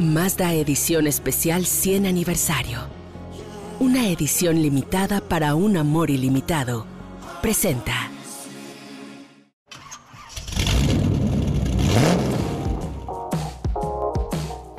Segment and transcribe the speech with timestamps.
[0.00, 2.80] Mazda Edición Especial 100 Aniversario.
[3.78, 6.84] Una edición limitada para un amor ilimitado.
[7.40, 8.10] Presenta.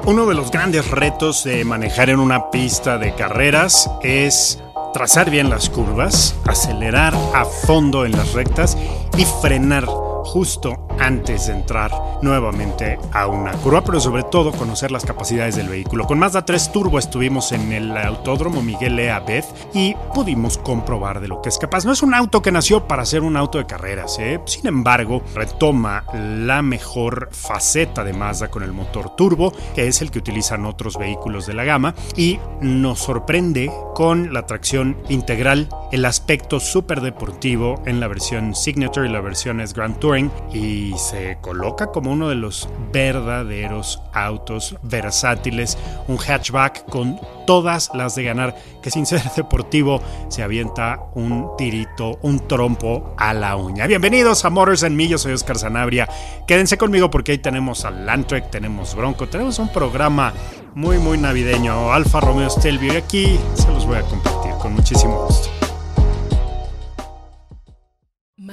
[0.05, 4.61] Uno de los grandes retos de manejar en una pista de carreras es
[4.93, 8.77] trazar bien las curvas, acelerar a fondo en las rectas
[9.17, 11.91] y frenar justo antes de entrar
[12.21, 16.05] nuevamente a una curva, pero sobre todo conocer las capacidades del vehículo.
[16.05, 21.27] Con Mazda 3 Turbo estuvimos en el Autódromo Miguel Lea Beth y pudimos comprobar de
[21.27, 21.85] lo que es capaz.
[21.85, 24.39] No es un auto que nació para ser un auto de carreras, ¿eh?
[24.45, 30.11] sin embargo, retoma la mejor faceta de Mazda con el motor turbo, que es el
[30.11, 36.05] que utilizan otros vehículos de la gama, y nos sorprende con la tracción integral, el
[36.05, 41.37] aspecto súper deportivo en la versión Signature y la versión es Grand Touring y se
[41.41, 48.55] coloca como uno de los verdaderos autos versátiles, un hatchback con todas las de ganar,
[48.81, 53.87] que sin ser deportivo se avienta un tirito, un trompo a la uña.
[53.87, 56.07] Bienvenidos a Motors and Me, soy Oscar Sanabria.
[56.47, 60.33] Quédense conmigo porque ahí tenemos a Landtrek, tenemos Bronco, tenemos un programa
[60.73, 65.25] muy muy navideño, Alfa Romeo Stelvio y aquí se los voy a compartir con muchísimo
[65.25, 65.54] gusto.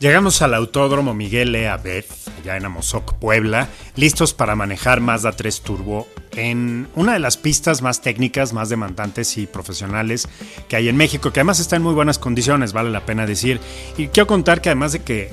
[0.00, 2.06] Llegamos al Autódromo Miguel Lea Beth,
[2.40, 7.82] allá en Amozoc, Puebla, listos para manejar Mazda 3 Turbo en una de las pistas
[7.82, 10.26] más técnicas, más demandantes y profesionales
[10.68, 13.60] que hay en México, que además está en muy buenas condiciones, vale la pena decir.
[13.98, 15.30] Y quiero contar que además de que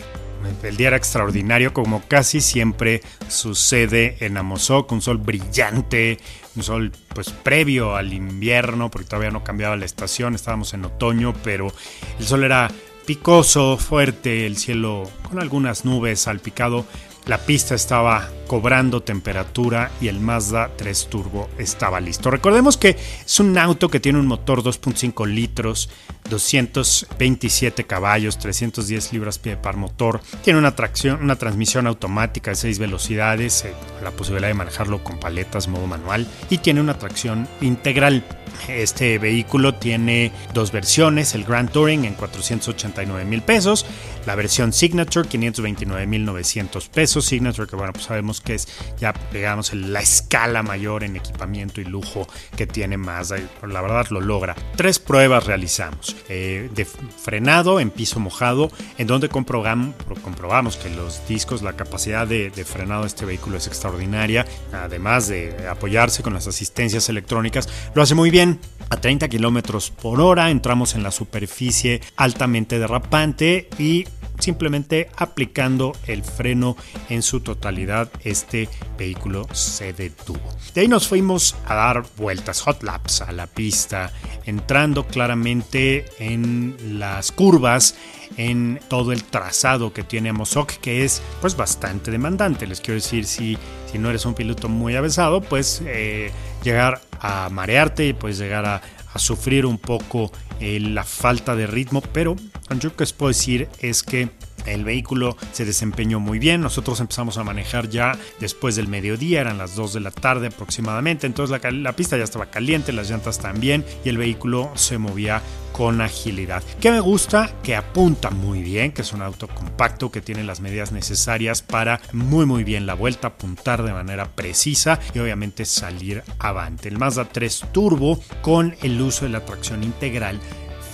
[0.64, 6.18] el día era extraordinario, como casi siempre sucede en Amozoc, un sol brillante,
[6.58, 11.34] un sol pues previo al invierno, porque todavía no cambiaba la estación, estábamos en otoño,
[11.42, 11.72] pero
[12.20, 12.70] el sol era
[13.08, 16.86] picoso, fuerte, el cielo con algunas nubes salpicado.
[17.26, 22.30] La pista estaba cobrando temperatura y el Mazda 3 Turbo estaba listo.
[22.30, 25.90] Recordemos que es un auto que tiene un motor 2.5 litros,
[26.30, 30.22] 227 caballos, 310 libras-pie par motor.
[30.44, 33.74] Tiene una, tracción, una transmisión automática de 6 velocidades, eh,
[34.04, 36.28] la posibilidad de manejarlo con paletas, modo manual.
[36.50, 38.24] Y tiene una tracción integral.
[38.68, 43.86] Este vehículo tiene dos versiones, el Grand Touring en 489 mil pesos,
[44.26, 47.26] la versión Signature 529 mil 900 pesos.
[47.26, 48.68] Signature que bueno, pues sabemos que es
[49.00, 53.38] ya digamos la escala mayor en equipamiento y lujo que tiene Mazda.
[53.68, 54.56] La verdad lo logra.
[54.76, 56.17] Tres pruebas realizamos.
[56.30, 62.50] Eh, de frenado en piso mojado, en donde comprobamos, que los discos, la capacidad de,
[62.50, 64.46] de frenado de este vehículo es extraordinaria.
[64.74, 68.60] Además de apoyarse con las asistencias electrónicas, lo hace muy bien.
[68.90, 74.06] A 30 kilómetros por hora entramos en la superficie altamente derrapante y
[74.40, 76.76] simplemente aplicando el freno
[77.10, 80.40] en su totalidad, este vehículo se detuvo.
[80.74, 84.12] De ahí nos fuimos a dar vueltas, hot laps a la pista,
[84.46, 87.96] entrando claramente en las curvas,
[88.38, 92.68] en todo el trazado que tiene Mosok, que es pues bastante demandante.
[92.68, 93.58] Les quiero decir, si,
[93.92, 96.32] si no eres un piloto muy avesado, pues eh,
[96.64, 98.82] llegar a marearte y pues llegar a,
[99.18, 102.36] a sufrir un poco eh, la falta de ritmo, pero
[102.80, 104.30] yo que les puedo decir es que
[104.68, 106.62] el vehículo se desempeñó muy bien.
[106.62, 111.28] Nosotros empezamos a manejar ya después del mediodía, eran las 2 de la tarde aproximadamente.
[111.28, 115.42] Entonces la, pista ya estaba caliente, las llantas también y el vehículo se movía
[115.72, 116.64] con agilidad.
[116.80, 120.60] Que me gusta, que apunta muy bien, que es un auto compacto, que tiene las
[120.60, 126.24] medidas necesarias para muy muy bien la vuelta, apuntar de manera precisa y obviamente salir
[126.40, 126.90] avante.
[126.90, 130.40] El Mazda 3 Turbo con el uso de la tracción integral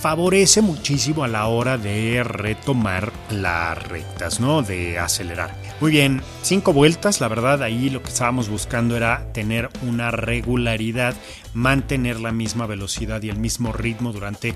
[0.04, 4.60] favorece muchísimo a la hora de retomar las rectas, ¿no?
[4.60, 5.56] De acelerar.
[5.80, 11.14] Muy bien, cinco vueltas, la verdad ahí lo que estábamos buscando era tener una regularidad,
[11.54, 14.54] mantener la misma velocidad y el mismo ritmo durante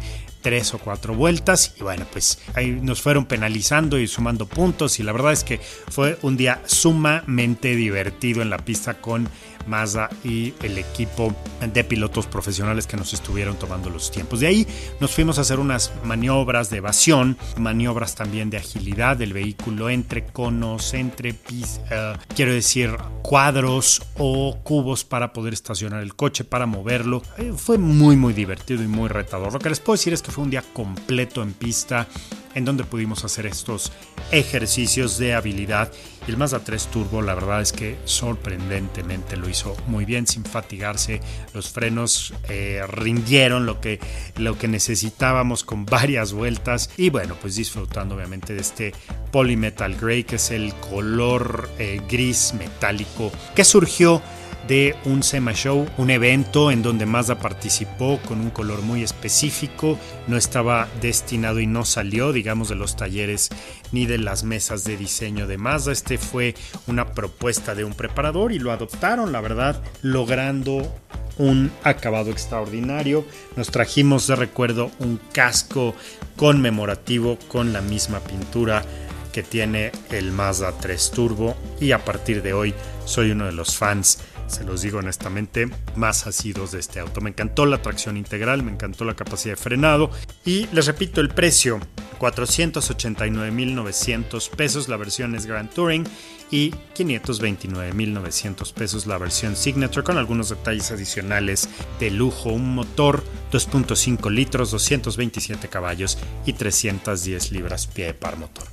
[0.48, 5.02] tres o cuatro vueltas y bueno pues ahí nos fueron penalizando y sumando puntos y
[5.02, 5.60] la verdad es que
[5.90, 9.28] fue un día sumamente divertido en la pista con
[9.68, 11.34] Mazda y el equipo
[11.72, 14.40] de pilotos profesionales que nos estuvieron tomando los tiempos.
[14.40, 14.66] De ahí
[15.00, 20.24] nos fuimos a hacer unas maniobras de evasión, maniobras también de agilidad del vehículo entre
[20.24, 26.66] conos, entre pis, uh, quiero decir cuadros o cubos para poder estacionar el coche, para
[26.66, 27.22] moverlo.
[27.36, 29.52] Eh, fue muy muy divertido y muy retador.
[29.52, 32.06] Lo que les puedo decir es que un día completo en pista
[32.54, 33.92] en donde pudimos hacer estos
[34.32, 35.92] ejercicios de habilidad.
[36.26, 40.44] Y el Mazda 3 Turbo, la verdad es que sorprendentemente lo hizo muy bien, sin
[40.44, 41.20] fatigarse.
[41.54, 44.00] Los frenos eh, rindieron lo que,
[44.36, 46.90] lo que necesitábamos con varias vueltas.
[46.96, 48.92] Y bueno, pues disfrutando obviamente de este
[49.30, 54.20] Polymetal Gray, que es el color eh, gris metálico que surgió
[54.68, 59.98] de un SEMA Show, un evento en donde Mazda participó con un color muy específico,
[60.26, 63.48] no estaba destinado y no salió, digamos, de los talleres
[63.92, 65.92] ni de las mesas de diseño de Mazda.
[65.92, 66.54] Este fue
[66.86, 70.94] una propuesta de un preparador y lo adoptaron, la verdad, logrando
[71.38, 73.24] un acabado extraordinario.
[73.56, 75.94] Nos trajimos de recuerdo un casco
[76.36, 78.84] conmemorativo con la misma pintura
[79.32, 82.74] que tiene el Mazda 3 Turbo y a partir de hoy
[83.04, 84.18] soy uno de los fans
[84.48, 87.20] se los digo honestamente, más ácidos de este auto.
[87.20, 90.10] Me encantó la tracción integral, me encantó la capacidad de frenado
[90.44, 91.80] y les repito el precio,
[92.18, 96.04] 489.900 pesos la versión es Grand Touring
[96.50, 101.68] y 529.900 pesos la versión Signature con algunos detalles adicionales
[102.00, 103.22] de lujo, un motor
[103.52, 106.16] 2.5 litros, 227 caballos
[106.46, 108.64] y 310 libras pie par motor,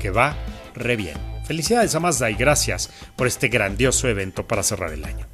[0.00, 0.36] que va
[0.74, 1.33] re bien.
[1.44, 5.26] Felicidades a Mazda y gracias por este grandioso evento para cerrar el año.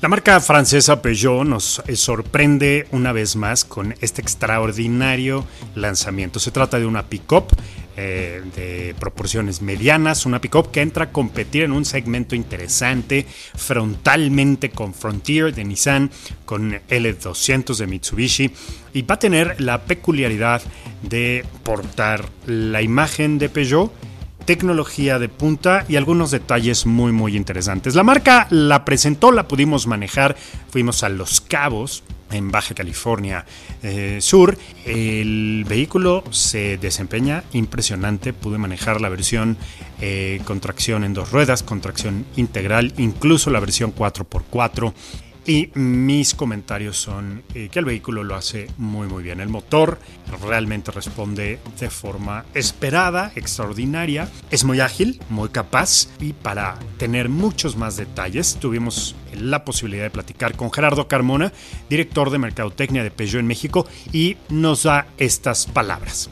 [0.00, 5.44] La marca francesa Peugeot nos sorprende una vez más con este extraordinario
[5.74, 6.38] lanzamiento.
[6.38, 7.46] Se trata de una pick-up
[8.00, 14.70] eh, de proporciones medianas, una pick-up que entra a competir en un segmento interesante frontalmente
[14.70, 16.12] con Frontier de Nissan,
[16.44, 18.52] con L200 de Mitsubishi
[18.94, 20.62] y va a tener la peculiaridad
[21.02, 23.92] de portar la imagen de Peugeot
[24.48, 27.94] tecnología de punta y algunos detalles muy muy interesantes.
[27.94, 30.36] La marca la presentó, la pudimos manejar,
[30.70, 33.44] fuimos a Los Cabos en Baja California
[33.82, 34.56] eh, Sur.
[34.86, 39.58] El vehículo se desempeña impresionante, pude manejar la versión
[40.00, 44.94] eh, con tracción en dos ruedas, con tracción integral, incluso la versión 4x4.
[45.48, 49.40] Y mis comentarios son eh, que el vehículo lo hace muy muy bien.
[49.40, 49.98] El motor
[50.46, 54.28] realmente responde de forma esperada, extraordinaria.
[54.50, 60.10] Es muy ágil, muy capaz y para tener muchos más detalles tuvimos la posibilidad de
[60.10, 61.50] platicar con Gerardo Carmona,
[61.88, 66.28] director de Mercadotecnia de Peugeot en México y nos da estas palabras.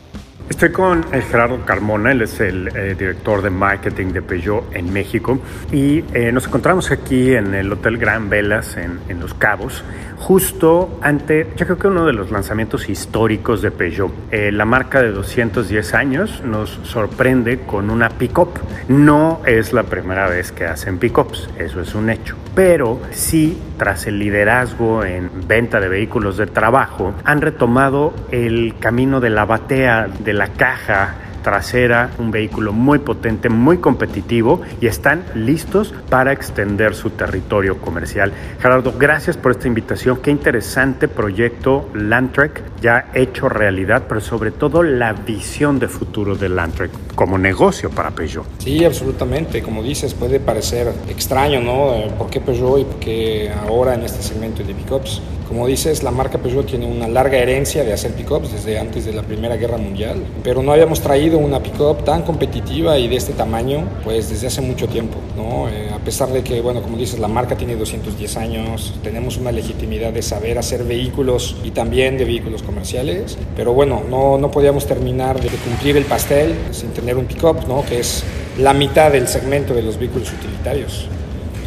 [0.48, 4.92] Estoy con eh, Gerardo Carmona, él es el eh, director de marketing de Peugeot en
[4.92, 5.40] México
[5.72, 9.82] y eh, nos encontramos aquí en el Hotel Gran Velas en, en, Los Cabos,
[10.16, 14.12] justo ante, yo creo que uno de los lanzamientos históricos de Peugeot.
[14.30, 18.50] la marca de 210 años nos sorprende con una pick-up.
[18.88, 24.06] No es la primera vez que hacen pick-ups, eso es un hecho, pero sí tras
[24.06, 30.08] el liderazgo en venta de vehículos de trabajo, han retomado el camino de la batea
[30.18, 31.16] de la caja
[31.46, 38.32] trasera, un vehículo muy potente, muy competitivo y están listos para extender su territorio comercial.
[38.60, 40.18] Gerardo, gracias por esta invitación.
[40.20, 46.48] Qué interesante proyecto Landtrek ya hecho realidad, pero sobre todo la visión de futuro de
[46.48, 48.44] Landtrek como negocio para Peugeot.
[48.58, 49.62] Sí, absolutamente.
[49.62, 51.94] Como dices, puede parecer extraño, ¿no?
[51.94, 55.22] Eh, ¿Por qué Peugeot y por qué ahora en este segmento de pickups?
[55.48, 59.12] Como dices, la marca Peugeot tiene una larga herencia de hacer pickups desde antes de
[59.12, 63.32] la Primera Guerra Mundial, pero no habíamos traído una pickup tan competitiva y de este
[63.32, 65.68] tamaño, pues desde hace mucho tiempo, ¿no?
[65.68, 69.52] Eh, a pesar de que, bueno, como dices, la marca tiene 210 años, tenemos una
[69.52, 74.86] legitimidad de saber hacer vehículos y también de vehículos comerciales, pero bueno, no, no podíamos
[74.86, 77.84] terminar de cumplir el pastel sin tener un pickup, ¿no?
[77.84, 78.24] Que es
[78.58, 81.08] la mitad del segmento de los vehículos utilitarios.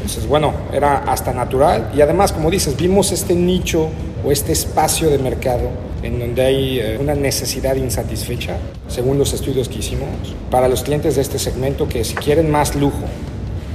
[0.10, 1.92] Entonces, bueno, era hasta natural.
[1.96, 3.90] Y además, como dices, vimos este nicho
[4.26, 5.70] o este espacio de mercado
[6.02, 10.08] en donde hay eh, una necesidad insatisfecha, según los estudios que hicimos,
[10.50, 13.04] para los clientes de este segmento que si quieren más lujo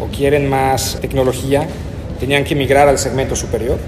[0.00, 1.68] o quieren más tecnología,
[2.18, 3.78] tenían que migrar al segmento superior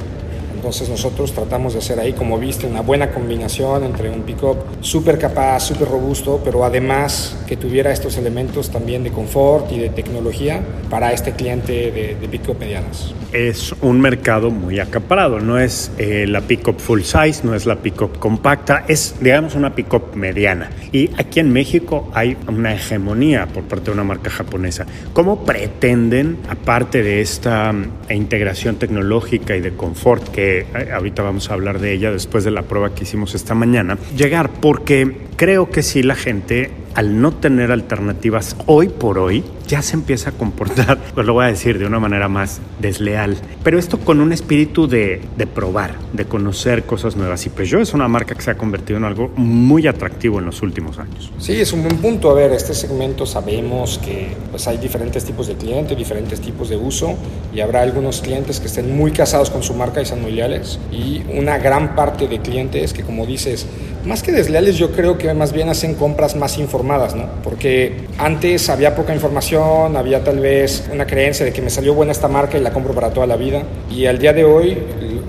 [0.66, 5.16] Entonces nosotros tratamos de hacer ahí, como viste, una buena combinación entre un pickup súper
[5.16, 10.61] capaz, súper robusto, pero además que tuviera estos elementos también de confort y de tecnología
[10.90, 13.14] para este cliente de, de pickup medianas.
[13.32, 17.76] Es un mercado muy acaparado, no es eh, la pickup full size, no es la
[17.76, 20.70] pickup compacta, es digamos una pickup mediana.
[20.90, 24.87] Y aquí en México hay una hegemonía por parte de una marca japonesa.
[25.12, 31.50] ¿Cómo pretenden, aparte de esta mm, integración tecnológica y de confort, que eh, ahorita vamos
[31.50, 34.50] a hablar de ella después de la prueba que hicimos esta mañana, llegar?
[34.50, 39.95] Porque creo que sí la gente al no tener alternativas hoy por hoy, ya se
[39.97, 43.99] empieza a comportar, pues lo voy a decir de una manera más desleal, pero esto
[43.99, 47.45] con un espíritu de, de probar, de conocer cosas nuevas.
[47.45, 50.62] Y Peugeot es una marca que se ha convertido en algo muy atractivo en los
[50.62, 51.31] últimos años.
[51.38, 52.31] Sí, es un buen punto.
[52.31, 56.76] A ver, este segmento sabemos que pues, hay diferentes tipos de clientes, diferentes tipos de
[56.76, 57.14] uso,
[57.52, 60.78] y habrá algunos clientes que estén muy casados con su marca y sean muy leales,
[60.90, 63.66] y una gran parte de clientes que, como dices,
[64.06, 67.26] más que desleales, yo creo que más bien hacen compras más informadas, ¿no?
[67.42, 72.12] Porque antes había poca información, había tal vez una creencia de que me salió buena
[72.12, 73.64] esta marca y la compro para toda la vida.
[73.90, 74.78] Y al día de hoy,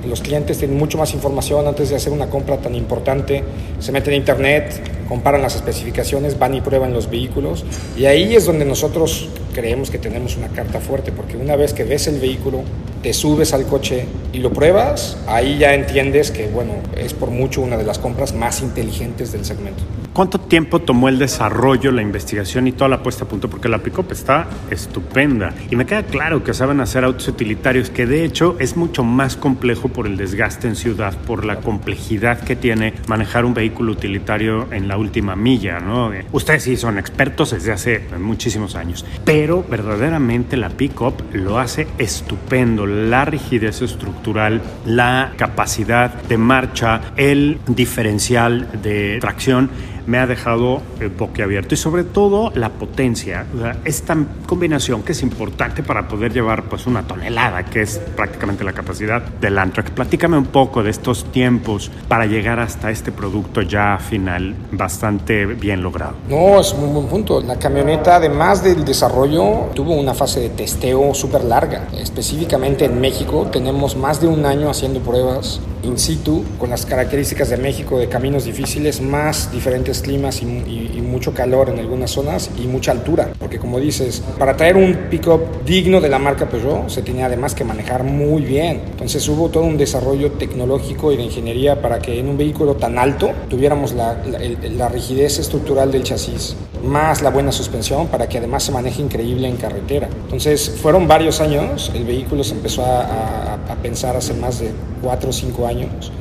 [0.07, 3.43] los clientes tienen mucho más información antes de hacer una compra tan importante.
[3.79, 7.65] Se meten en internet, comparan las especificaciones, van y prueban los vehículos.
[7.97, 11.83] Y ahí es donde nosotros creemos que tenemos una carta fuerte, porque una vez que
[11.83, 12.61] ves el vehículo,
[13.01, 17.61] te subes al coche y lo pruebas, ahí ya entiendes que, bueno, es por mucho
[17.61, 19.83] una de las compras más inteligentes del segmento.
[20.17, 23.51] ¿Cuánto tiempo tomó el desarrollo, la investigación y toda la puesta a punto?
[23.51, 28.07] Porque la Pickup está estupenda y me queda claro que saben hacer autos utilitarios, que
[28.07, 32.55] de hecho es mucho más complejo por el desgaste en ciudad, por la complejidad que
[32.55, 36.11] tiene manejar un vehículo utilitario en la última milla, ¿no?
[36.31, 42.87] Ustedes sí son expertos desde hace muchísimos años, pero verdaderamente la Pickup lo hace estupendo,
[42.87, 49.69] la rigidez estructural, la capacidad de marcha, el diferencial de tracción
[50.07, 53.45] me ha dejado eh, boquiabierto y sobre todo la potencia,
[53.85, 58.73] esta combinación que es importante para poder llevar pues una tonelada, que es prácticamente la
[58.73, 59.91] capacidad del Antrax.
[59.91, 65.83] Platícame un poco de estos tiempos para llegar hasta este producto ya final bastante bien
[65.83, 66.15] logrado.
[66.29, 67.41] No, es un buen punto.
[67.41, 71.87] La camioneta, además del desarrollo, tuvo una fase de testeo súper larga.
[71.93, 77.49] Específicamente en México tenemos más de un año haciendo pruebas in situ con las características
[77.49, 82.49] de México de caminos difíciles, más diferentes climas y, y, mucho calor en algunas zonas
[82.61, 83.29] y mucha altura.
[83.39, 87.55] Porque como dices, para traer un pickup digno de la marca Peugeot se tenía además
[87.55, 88.81] que manejar muy bien.
[88.91, 92.97] Entonces hubo todo un desarrollo tecnológico y de ingeniería para que en un vehículo tan
[92.97, 94.39] alto tuviéramos la, la,
[94.69, 99.47] la rigidez estructural del chasis, más la buena suspensión para que además se maneje increíble
[99.47, 100.09] en carretera.
[100.25, 104.71] Entonces fueron varios años, el vehículo se empezó a, a, a pensar hace más de
[105.01, 106.11] 4 o 5 años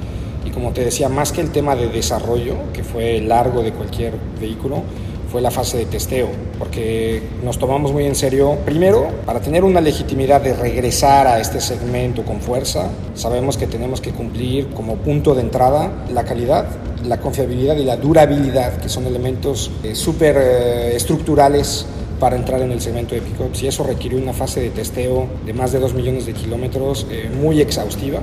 [0.46, 4.14] y como te decía, más que el tema de desarrollo, que fue largo de cualquier
[4.40, 4.82] vehículo,
[5.30, 9.80] fue la fase de testeo, porque nos tomamos muy en serio, primero, para tener una
[9.80, 15.34] legitimidad de regresar a este segmento con fuerza, sabemos que tenemos que cumplir como punto
[15.34, 16.66] de entrada la calidad,
[17.04, 21.86] la confiabilidad y la durabilidad, que son elementos eh, súper eh, estructurales
[22.20, 25.52] para entrar en el segmento de pickups y eso requirió una fase de testeo de
[25.52, 28.20] más de 2 millones de kilómetros eh, muy exhaustiva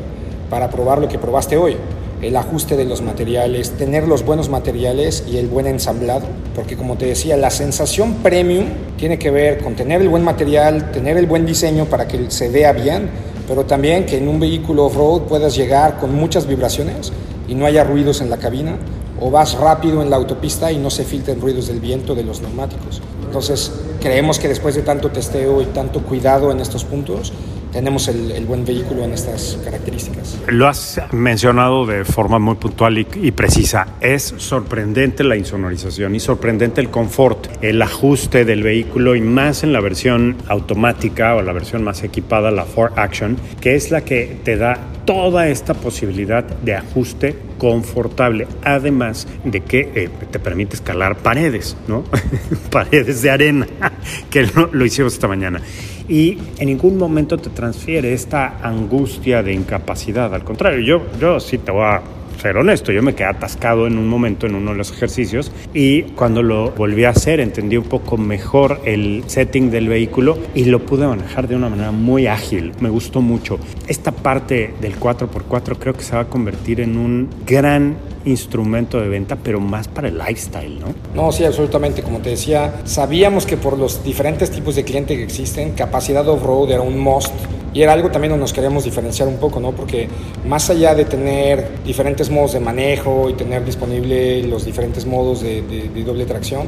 [0.50, 1.78] para probar lo que probaste hoy
[2.24, 6.26] el ajuste de los materiales, tener los buenos materiales y el buen ensamblado,
[6.56, 8.66] porque como te decía, la sensación premium
[8.98, 12.50] tiene que ver con tener el buen material, tener el buen diseño para que se
[12.50, 13.10] vea bien,
[13.48, 17.12] pero también que en un vehículo off-road puedas llegar con muchas vibraciones
[17.48, 18.78] y no haya ruidos en la cabina,
[19.20, 22.42] o vas rápido en la autopista y no se filtren ruidos del viento de los
[22.42, 23.02] neumáticos.
[23.26, 27.32] Entonces, creemos que después de tanto testeo y tanto cuidado en estos puntos,
[27.74, 30.40] tenemos el, el, buen vehículo en estas características.
[30.48, 33.88] Lo has mencionado de forma muy puntual y, y, precisa.
[34.00, 39.74] Es sorprendente la insonorización y sorprendente el confort, el ajuste del vehículo y más en
[39.74, 44.56] la versión automática o la versión más equipada, la 4Action, que es la que te
[44.56, 51.76] da toda esta posibilidad de ajuste confortable, además de que eh, te permite escalar paredes,
[51.88, 52.04] ¿no?
[52.70, 53.68] paredes de arena,
[54.30, 55.62] que lo, lo hicimos esta mañana
[56.08, 60.34] y en ningún momento te transfiere esta angustia de incapacidad.
[60.34, 62.02] Al contrario, yo, yo sí te voy a
[62.44, 66.02] ser honesto, yo me quedé atascado en un momento en uno de los ejercicios y
[66.02, 70.86] cuando lo volví a hacer entendí un poco mejor el setting del vehículo y lo
[70.86, 73.60] pude manejar de una manera muy ágil, me gustó mucho.
[73.88, 77.96] Esta parte del 4x4 creo que se va a convertir en un gran
[78.26, 80.94] instrumento de venta, pero más para el lifestyle, ¿no?
[81.16, 82.04] No, sí, absolutamente.
[82.04, 86.72] Como te decía, sabíamos que por los diferentes tipos de cliente que existen, capacidad off-road
[86.72, 87.34] era un must
[87.74, 89.72] Y era algo también donde nos queríamos diferenciar un poco, ¿no?
[89.72, 90.08] Porque
[90.46, 95.90] más allá de tener diferentes modos de manejo y tener disponible los diferentes modos de,
[96.06, 96.68] doble tracción,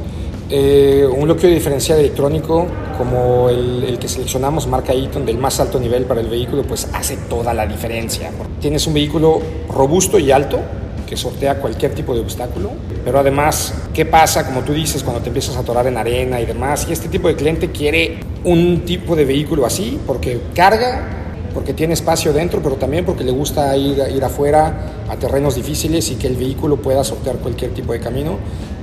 [0.50, 2.66] eh, un bloqueo diferencial electrónico
[2.98, 6.88] como el, el, que seleccionamos, marca Eaton, del más alto nivel para el vehículo, pues
[6.92, 8.30] hace toda la diferencia.
[8.60, 10.58] Tienes un vehículo robusto y alto,
[11.06, 12.70] que sortea cualquier tipo de obstáculo.
[13.06, 16.44] Pero además, ¿qué pasa, como tú dices, cuando te empiezas a atorar en arena y
[16.44, 16.88] demás?
[16.90, 21.06] Y este tipo de cliente quiere un tipo de vehículo así, porque carga,
[21.54, 26.10] porque tiene espacio dentro, pero también porque le gusta ir, ir afuera a terrenos difíciles
[26.10, 28.38] y que el vehículo pueda sortear cualquier tipo de camino.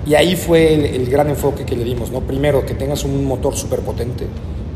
[0.06, 2.22] Y ahí fue el, el gran enfoque que le dimos, ¿no?
[2.22, 4.25] Primero, que tengas un motor súper potente,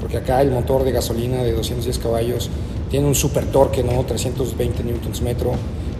[0.01, 2.49] porque acá el motor de gasolina de 210 caballos
[2.91, 4.03] tiene un super torque, ¿no?
[4.03, 5.53] 320 newtons metro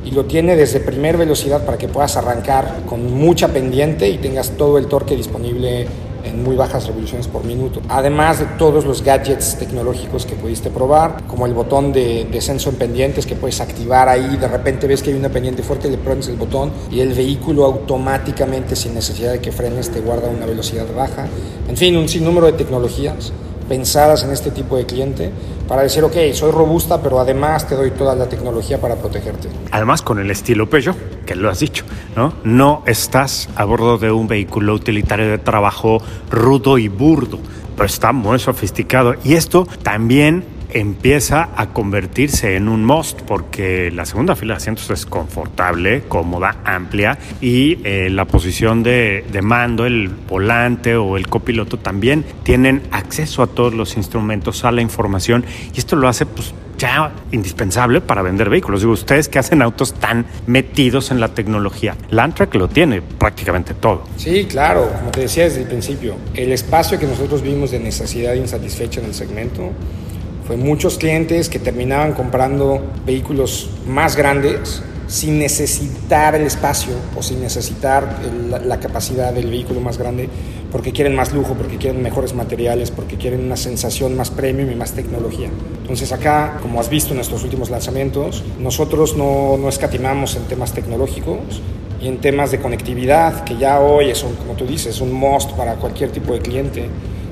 [0.08, 4.52] y lo tiene desde primer velocidad para que puedas arrancar con mucha pendiente y tengas
[4.52, 5.86] todo el torque disponible
[6.24, 7.82] en muy bajas revoluciones por minuto.
[7.90, 12.78] Además de todos los gadgets tecnológicos que pudiste probar, como el botón de descenso en
[12.78, 16.30] pendientes que puedes activar ahí, de repente ves que hay una pendiente fuerte, le pones
[16.30, 20.86] el botón y el vehículo automáticamente, sin necesidad de que frenes, te guarda una velocidad
[20.96, 21.28] baja.
[21.68, 23.34] En fin, un sinnúmero de tecnologías
[23.68, 25.32] pensadas en este tipo de cliente
[25.68, 29.50] para decir, ok, soy robusta, pero además te doy toda la tecnología para protegerte.
[29.72, 30.96] Además con el estilo Peugeot,
[31.26, 31.84] que lo has dicho,
[32.16, 32.34] ¿no?
[32.44, 37.40] No estás a bordo de un vehículo utilitario de trabajo rudo y burdo,
[37.76, 39.16] pero está muy sofisticado.
[39.24, 44.90] Y esto también empieza a convertirse en un must porque la segunda fila de asientos
[44.90, 51.28] es confortable, cómoda, amplia y eh, la posición de, de, mando, el volante o el
[51.28, 56.26] copiloto también tienen acceso a todos los instrumentos, a la información y esto lo hace
[56.26, 58.82] pues ya indispensable para vender vehículos.
[58.82, 64.04] Digo, ustedes que hacen autos tan metidos en la tecnología, Landtrack lo tiene prácticamente todo.
[64.16, 68.36] Sí, claro, como te decía desde el principio, el espacio que nosotros vimos de necesidad
[68.36, 69.72] insatisfecha en el segmento
[70.48, 77.42] fue muchos clientes que terminaban comprando vehículos más grandes sin necesitar el espacio o sin
[77.42, 78.22] necesitar
[78.66, 80.30] la capacidad del vehículo más grande
[80.72, 84.76] porque quieren más lujo, porque quieren mejores materiales, porque quieren una sensación más premium y
[84.76, 85.50] más tecnología.
[85.82, 90.74] Entonces acá, como has visto en nuestros últimos lanzamientos, nosotros no, no escatimamos en temas
[90.74, 91.62] tecnológicos
[92.02, 95.76] y en temas de conectividad, que ya hoy es, como tú dices, un must para
[95.76, 96.86] cualquier tipo de cliente.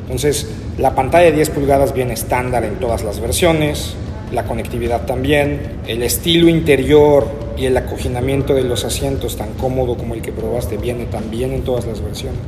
[0.04, 3.96] Entonces, la pantalla de 10 pulgadas viene estándar en todas las versiones,
[4.34, 10.16] la conectividad también, el estilo interior y el acoginamiento de los asientos tan cómodo como
[10.16, 12.42] el que probaste viene también en todas las versiones.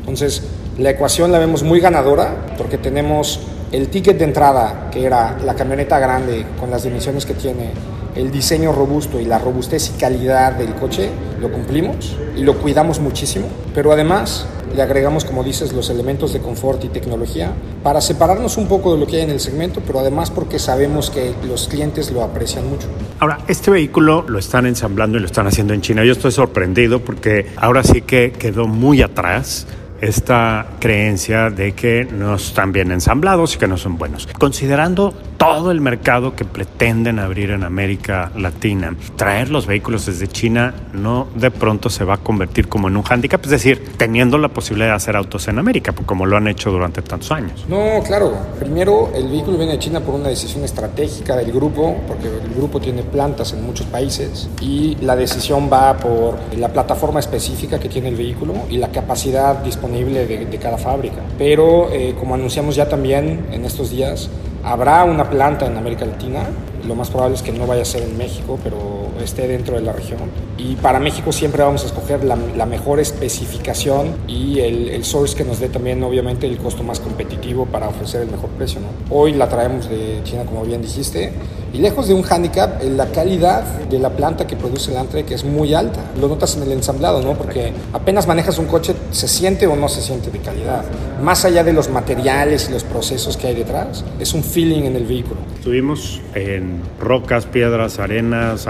[0.00, 0.42] Entonces,
[0.78, 3.40] la ecuación la vemos muy ganadora porque tenemos
[3.72, 7.70] el ticket de entrada, que era la camioneta grande con las dimensiones que tiene,
[8.14, 12.98] el diseño robusto y la robustez y calidad del coche, lo cumplimos y lo cuidamos
[12.98, 17.52] muchísimo, pero además le agregamos, como dices, los elementos de confort y tecnología
[17.82, 21.10] para separarnos un poco de lo que hay en el segmento, pero además porque sabemos
[21.10, 22.88] que los clientes lo aprecian mucho.
[23.18, 26.04] Ahora, este vehículo lo están ensamblando y lo están haciendo en China.
[26.04, 29.66] Yo estoy sorprendido porque ahora sí que quedó muy atrás
[30.00, 34.28] esta creencia de que no están bien ensamblados y que no son buenos.
[34.38, 40.74] Considerando todo el mercado que pretenden abrir en América Latina, traer los vehículos desde China
[40.92, 44.48] no de pronto se va a convertir como en un hándicap, es decir, teniendo la
[44.48, 47.64] posibilidad de hacer autos en América, como lo han hecho durante tantos años.
[47.68, 48.32] No, claro.
[48.58, 52.80] Primero, el vehículo viene de China por una decisión estratégica del grupo, porque el grupo
[52.80, 58.08] tiene plantas en muchos países y la decisión va por la plataforma específica que tiene
[58.08, 61.22] el vehículo y la capacidad disponible de, cada fábrica.
[61.38, 64.30] Pero, eh, como anunciamos ya también en estos días,
[64.62, 66.42] Habrá una planta en América Latina,
[66.86, 69.82] lo más probable es que no vaya a ser en México, pero esté dentro de
[69.82, 70.20] la región.
[70.58, 75.58] Y para México siempre vamos a escoger la, mejor especificación y el, source que nos
[75.58, 78.80] dé también obviamente el costo más competitivo para ofrecer el mejor precio.
[79.08, 81.32] Hoy la traemos de China, como bien dijiste,
[81.72, 85.44] y lejos de un handicap, la calidad de la planta que produce el que es
[85.44, 86.00] muy alta.
[86.20, 87.34] Lo notas en el ensamblado, ¿no?
[87.34, 90.84] Porque apenas manejas un coche, se siente o no se siente de calidad.
[91.22, 94.96] Más allá de los materiales y los procesos que hay detrás, es un feeling en
[94.96, 95.40] el vehículo.
[95.54, 98.66] Estuvimos en rocas, piedras, arenas,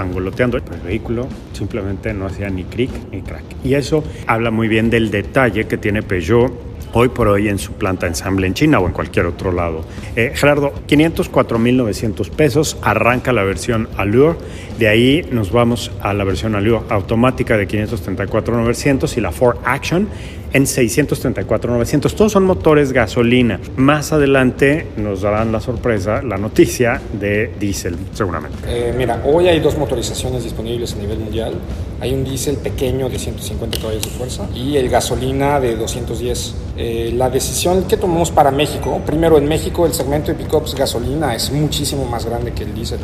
[0.73, 3.43] El vehículo simplemente no hacía ni cric ni crack.
[3.63, 7.73] Y eso habla muy bien del detalle que tiene Peugeot hoy por hoy en su
[7.73, 9.85] planta ensamble en China o en cualquier otro lado.
[10.15, 14.37] Eh, Gerardo, 504.900 pesos, arranca la versión Allure
[14.77, 16.55] De ahí nos vamos a la versión
[16.89, 20.07] automática de 534-900 y la Ford Action
[20.53, 22.13] en 634-900.
[22.13, 23.59] Todos son motores gasolina.
[23.77, 28.57] Más adelante nos darán la sorpresa, la noticia de diésel, seguramente.
[28.67, 31.53] Eh, mira, hoy hay dos motorizaciones disponibles a nivel mundial.
[31.99, 36.55] Hay un diésel pequeño de 150 caballos de fuerza y el gasolina de 210.
[36.77, 41.35] Eh, la decisión que tomamos para México, primero en México el segmento de pickups gasolina
[41.35, 42.99] es muchísimo más grande que el diésel.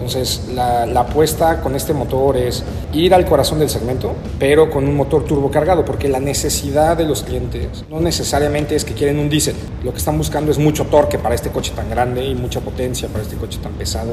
[0.00, 4.96] Entonces, la, apuesta con este motor es ir al corazón del segmento, pero con un
[4.96, 9.56] motor turbocargado, porque la necesidad de los clientes no necesariamente es que quieren un diésel.
[9.84, 13.08] Lo que están buscando es mucho torque para este coche tan grande y mucha potencia
[13.08, 14.12] para este coche tan pesado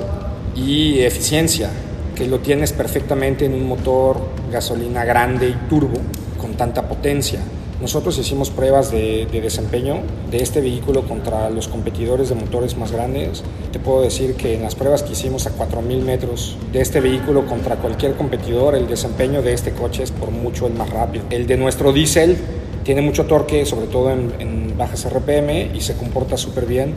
[0.58, 1.69] y eficiencia,
[2.15, 4.17] que lo tienes perfectamente en un motor
[4.52, 6.02] gasolina grande y turbo
[6.38, 7.39] con tanta potencia.
[7.79, 9.97] Nosotros hicimos pruebas de, desempeño
[10.31, 13.43] de este vehículo contra los competidores de motores más grandes.
[13.71, 17.45] Te puedo decir que en las pruebas que hicimos a 4.000 metros de este vehículo
[17.45, 21.25] contra cualquier competidor, el desempeño de este coche es por mucho el más rápido.
[21.29, 22.37] El de nuestro diésel
[22.83, 26.93] tiene mucho torque, sobre todo en, bajas RPM, y se comporta súper bien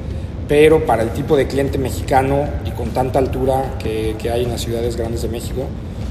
[0.48, 4.50] pero para el tipo de cliente mexicano y con tanta altura que, que hay en
[4.50, 5.68] las ciudades grandes de México,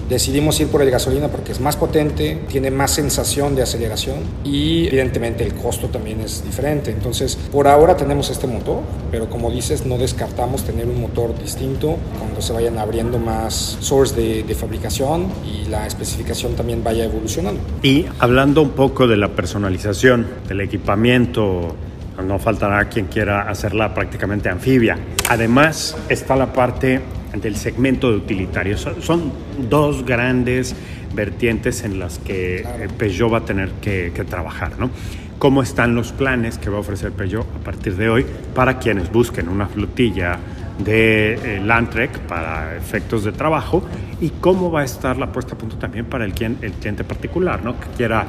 [0.10, 4.88] Decidimos ir por el gasolina porque es más potente, tiene más sensación de aceleración y
[4.88, 6.90] evidentemente el costo también es diferente.
[6.90, 11.98] Entonces, por ahora tenemos este motor, pero como dices, no descartamos tener un motor distinto
[12.18, 17.62] cuando se vayan abriendo más source de, de fabricación y la especificación también vaya evolucionando.
[17.84, 21.76] Y hablando un poco de la personalización del equipamiento,
[22.24, 24.98] no faltará quien quiera hacerla prácticamente anfibia.
[25.30, 27.00] Además está la parte
[27.34, 28.88] del segmento de utilitarios.
[29.02, 29.32] Son
[29.70, 30.76] dos grandes
[31.14, 34.90] vertientes en las que eh, Peugeot va a tener que, trabajar, ¿no?
[35.38, 39.12] ¿Cómo están los planes que va a ofrecer Peugeot a partir de hoy para quienes
[39.12, 40.38] busquen una flotilla
[40.78, 43.84] de eh, Landtrek para efectos de trabajo
[44.22, 47.64] y cómo va a estar la puesta a punto también para el, el cliente particular,
[47.64, 47.80] ¿no?
[47.80, 48.26] Que quiera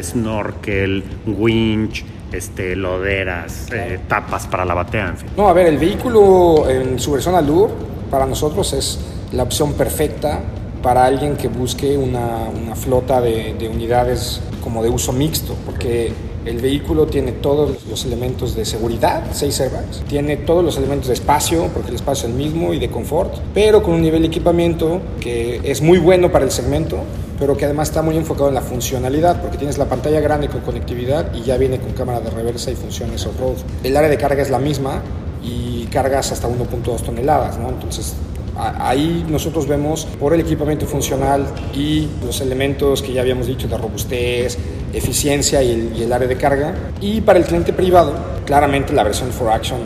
[0.00, 5.28] snorkel, winch, este, loderas, eh, tapas para la batea, en fin.
[5.36, 7.72] No, a ver, el vehículo en su versión Allure
[8.12, 8.98] para nosotros es
[9.32, 10.40] la opción perfecta
[10.82, 16.12] para alguien que busque una, una flota de, de, unidades como de uso mixto, porque
[16.44, 21.14] el vehículo tiene todos los elementos de seguridad, seis airbags, tiene todos los elementos de
[21.14, 24.28] espacio, porque el espacio es el mismo, y de confort, pero con un nivel de
[24.28, 26.98] equipamiento que es muy bueno para el segmento,
[27.38, 30.60] pero que además está muy enfocado en la funcionalidad, porque tienes la pantalla grande con
[30.60, 33.56] conectividad y ya viene con cámara de reversa y funciones off-road.
[33.82, 35.00] El área de carga es la misma,
[35.42, 37.68] y cargas hasta 1.2 toneladas, ¿no?
[37.68, 38.14] Entonces,
[38.56, 43.76] ahí nosotros vemos por el equipamiento funcional y los elementos que ya habíamos dicho de
[43.76, 44.58] robustez,
[44.92, 46.74] eficiencia y el, y el área de carga.
[47.00, 49.78] Y para el cliente privado, claramente la versión for Action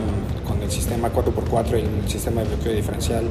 [0.47, 3.25] con el sistema 4x4 y el sistema de bloqueo diferencial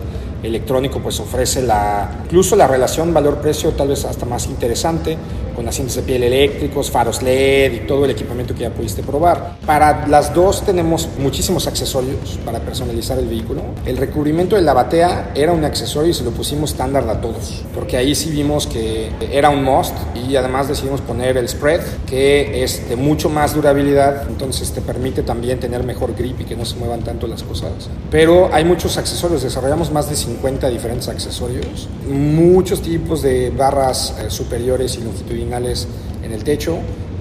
[0.44, 5.18] electrónico pues ofrece la, incluso la relación valor-precio tal vez hasta más interesante
[5.56, 9.56] con asientos de piel eléctricos, faros LED y todo el equipamiento que ya pudiste probar.
[9.66, 13.62] Para las dos tenemos muchísimos accesorios para personalizar el vehículo.
[13.86, 17.64] El recubrimiento de la batea era un accesorio y se lo pusimos estándar a todos,
[17.74, 22.64] porque ahí sí vimos que era un must y además decidimos poner el spread, que
[22.64, 26.66] es de mucho más durabilidad, entonces te permite también tener mejor grip y que no
[26.66, 27.55] se muevan tanto las cosas.
[28.12, 34.30] Pero hay muchos accesorios, desarrollamos más de 50 diferentes accesorios, muchos tipos de barras eh,
[34.30, 35.88] superiores y longitudinales
[36.24, 36.78] en el techo,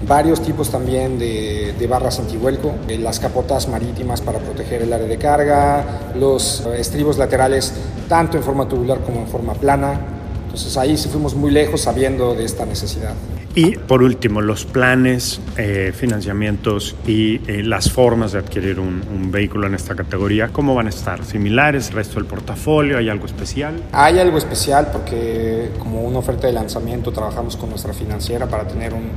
[0.07, 5.07] varios tipos también de, de, barras antivuelco, eh, las capotas marítimas para proteger el área
[5.07, 7.73] de carga, los eh, estribos laterales
[8.07, 9.99] tanto en forma tubular como en forma plana.
[10.45, 13.13] Entonces ahí sí fuimos muy lejos sabiendo de esta necesidad.
[13.55, 19.67] Y por último, los planes, eh, financiamientos y eh, las formas de adquirir un, vehículo
[19.67, 21.23] en esta categoría, ¿cómo van a estar?
[21.25, 21.89] ¿Similares?
[21.89, 22.97] ¿El resto del portafolio?
[22.97, 23.81] ¿Hay algo especial?
[23.91, 28.93] Hay algo especial porque como una oferta de lanzamiento trabajamos con nuestra financiera para tener
[28.93, 29.09] un,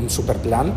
[0.00, 0.72] un super plan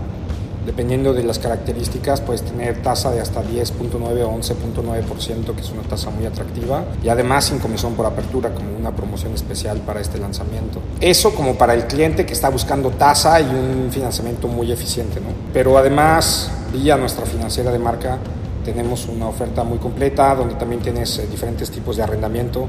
[0.67, 5.83] Dependiendo de las características, puedes tener tasa de hasta 10.9 o 11.9%, que es una
[5.83, 10.17] tasa muy atractiva, y además sin comisión por apertura, como una promoción especial para este
[10.17, 10.81] lanzamiento.
[10.99, 15.29] Eso como para el cliente que está buscando tasa y un financiamiento muy eficiente, ¿no?
[15.53, 18.17] Pero además, vía nuestra financiera de marca,
[18.65, 22.67] tenemos una oferta muy completa, donde también tienes eh, diferentes tipos de arrendamiento,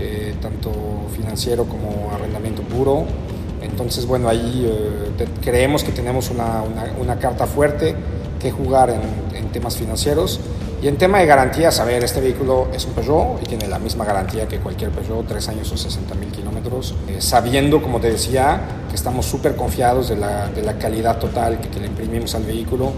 [0.00, 0.72] eh, tanto
[1.14, 3.04] financiero como arrendamiento puro
[3.74, 6.62] entonces, bueno, ahí eh, creemos que tenemos una,
[6.96, 7.96] una, carta fuerte
[8.38, 10.38] que jugar en, en, temas financieros.
[10.80, 13.80] Y en tema de garantías, a ver, este vehículo es un Peugeot y tiene la
[13.80, 18.12] misma garantía que cualquier Peugeot, tres años o 60 mil kilómetros, eh, sabiendo, como te
[18.12, 22.32] decía, que estamos súper confiados de la, de la, calidad total que, que le imprimimos
[22.36, 22.92] al vehículo.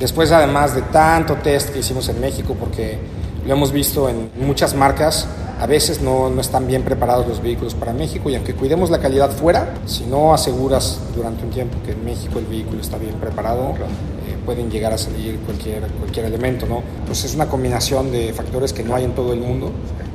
[0.00, 2.98] Después, además de tanto test que hicimos en México, porque
[3.46, 5.28] lo hemos visto en muchas marcas,
[5.62, 8.98] a veces no, no, están bien preparados los vehículos para México y aunque cuidemos la
[8.98, 13.14] calidad fuera, si no aseguras durante un tiempo que en México el vehículo está bien
[13.14, 16.82] preparado, eh, pueden llegar a salir cualquier, cualquier elemento, ¿no?
[17.06, 19.70] Pues es una combinación de factores que no hay en todo el mundo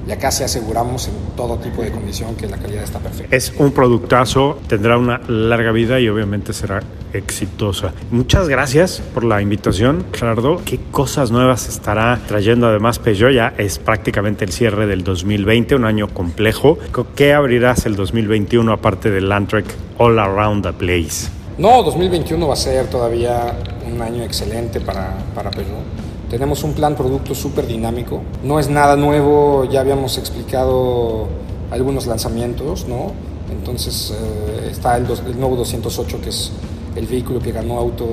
[0.07, 3.35] y acá sí aseguramos en todo tipo de condición que la calidad está perfecta.
[3.35, 7.93] Es un productazo, tendrá una larga vida y obviamente será exitosa.
[8.09, 10.61] Muchas gracias por la invitación, Gerardo.
[10.63, 13.33] ¿Qué cosas nuevas estará trayendo además Peugeot?
[13.33, 16.77] Ya es prácticamente el cierre del 2020, un año complejo.
[17.15, 19.65] ¿Qué abrirás el 2021 aparte del Landtrek
[19.97, 21.29] All Around the Place?
[21.57, 23.53] No, 2021 va a ser todavía
[23.91, 28.21] un año excelente para, para Peugeot tenemos un plan producto súper dinámico.
[28.43, 31.27] No es nada nuevo, ya habíamos explicado
[31.71, 33.11] algunos lanzamientos, ¿no?
[33.51, 36.51] Entonces eh, está el, el, nuevo 208, que es
[36.95, 38.05] el vehículo que ganó auto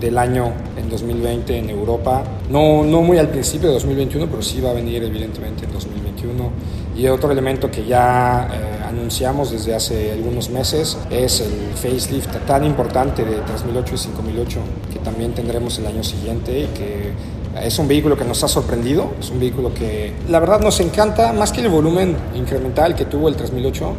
[0.00, 2.22] del año en 2020 en Europa.
[2.50, 6.50] No, no muy al principio de 2021, pero sí va a venir evidentemente en 2021.
[6.96, 12.64] Y otro elemento que ya eh, anunciamos desde hace algunos meses es el facelift tan
[12.64, 14.60] importante de 3008 y 5008
[14.92, 17.12] que también tendremos el año siguiente y que
[17.60, 21.32] es un vehículo que nos ha sorprendido, es un vehículo que la verdad nos encanta,
[21.32, 23.92] más que el volumen incremental que tuvo el 3008,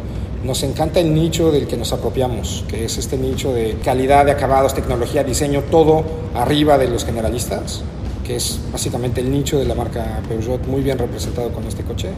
[0.44, 4.32] nos encanta el nicho del que nos apropiamos, que es este nicho de calidad de
[4.32, 7.82] acabados, tecnología, diseño, todo arriba de los generalistas,
[8.26, 12.10] que es básicamente el nicho de la marca Peugeot muy bien representado con este coche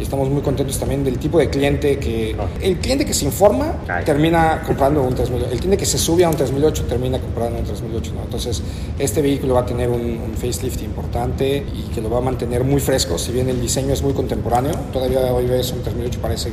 [0.00, 3.74] y estamos muy contentos también del tipo de cliente que el cliente que se informa
[4.04, 7.64] termina comprando un 3008 el cliente que se sube a un 3008 termina comprando un
[7.64, 8.22] 3008 ¿no?
[8.22, 8.62] entonces
[8.98, 12.64] este vehículo va a tener un, un, facelift importante y que lo va a mantener
[12.64, 16.50] muy fresco si bien el diseño es muy contemporáneo todavía hoy ves un 3008 parece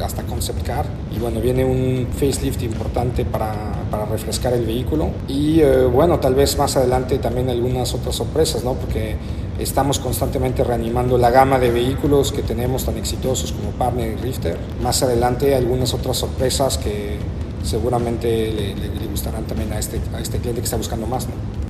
[0.00, 3.54] hasta concept car y bueno viene un facelift importante para,
[3.90, 5.10] para refrescar el vehículo.
[5.28, 9.16] Y eh, bueno tal vez más adelante también algunas otras sorpresas no porque
[9.58, 14.56] Estamos constantemente reanimando la gama de vehículos que tenemos tan exitosos como Partner y Rifter.
[14.82, 17.18] Más adelante algunas otras sorpresas que
[17.62, 21.26] seguramente le, gustarán también a este, a este cliente que está buscando más.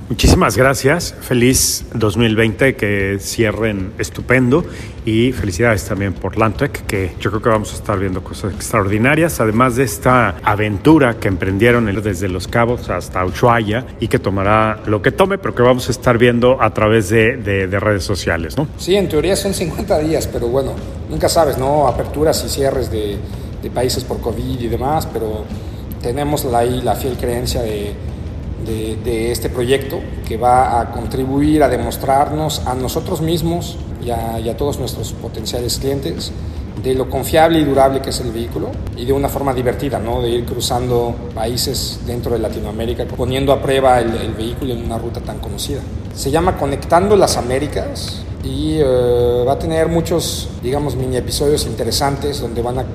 [0.09, 1.15] Muchísimas gracias.
[1.21, 4.65] Feliz 2020, que cierren estupendo.
[5.05, 9.39] Y felicidades también por Landtrek, que yo creo que vamos a estar viendo cosas extraordinarias.
[9.41, 15.01] Además de esta aventura que emprendieron desde Los Cabos hasta Ushuaia y que tomará lo
[15.01, 18.67] que tome, pero que vamos a estar viendo a través de redes sociales, ¿no?
[18.77, 20.73] Sí, en teoría son 50 días, pero bueno,
[21.09, 21.87] nunca sabes, ¿no?
[21.87, 23.17] Aperturas y cierres de,
[23.61, 25.45] de países por COVID y demás, pero
[26.01, 27.93] tenemos ahí la fiel creencia de
[28.65, 34.79] de, este proyecto que va a contribuir a demostrarnos a nosotros mismos y a, todos
[34.79, 36.31] nuestros potenciales clientes
[36.83, 40.21] de lo confiable y durable que es el vehículo y de una forma divertida, ¿no?
[40.21, 45.21] de ir cruzando países dentro de Latinoamérica, poniendo a prueba el, vehículo en una ruta
[45.21, 45.81] tan conocida.
[46.13, 52.41] Se llama Conectando las Américas y uh, va a tener muchos, digamos, mini episodios interesantes
[52.41, 52.85] donde van a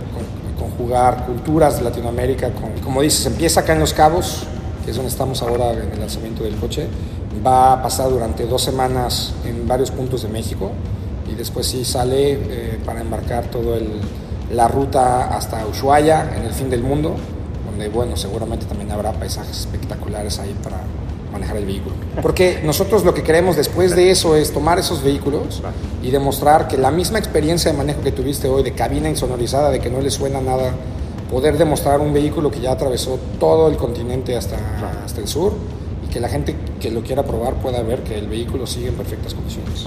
[0.58, 2.50] conjugar culturas de Latinoamérica.
[2.50, 4.46] Con, como dices, empieza acá en Los Cabos,
[4.88, 6.86] que es donde estamos ahora en el lanzamiento del coche,
[7.46, 10.70] va a pasar durante dos semanas en varios puntos de México
[11.30, 13.76] y después sí sale eh, para embarcar toda
[14.50, 17.16] la ruta hasta Ushuaia, en el fin del mundo,
[17.66, 20.78] donde bueno, seguramente también habrá paisajes espectaculares ahí para
[21.34, 21.94] manejar el vehículo.
[22.22, 25.62] Porque nosotros lo que queremos después de eso es tomar esos vehículos
[26.02, 29.80] y demostrar que la misma experiencia de manejo que tuviste hoy, de cabina insonorizada, de
[29.80, 30.72] que no le suena nada
[31.30, 34.56] poder demostrar un vehículo que ya atravesó todo el continente hasta,
[35.04, 35.52] hasta el sur
[36.04, 38.94] y que la gente que lo quiera probar pueda ver que el vehículo sigue en
[38.94, 39.86] perfectas condiciones.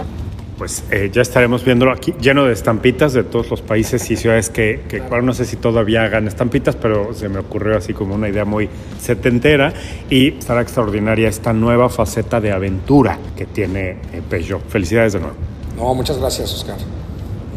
[0.58, 4.52] Pues eh, ya estaremos viéndolo aquí lleno de estampitas de todos los países y ciudades
[4.52, 5.24] que, que claro.
[5.24, 8.70] no sé si todavía hagan estampitas, pero se me ocurrió así como una idea muy
[9.00, 9.74] setentera
[10.08, 14.62] y estará extraordinaria esta nueva faceta de aventura que tiene eh, Peugeot.
[14.68, 15.36] Felicidades de nuevo.
[15.76, 16.78] No, muchas gracias, Oscar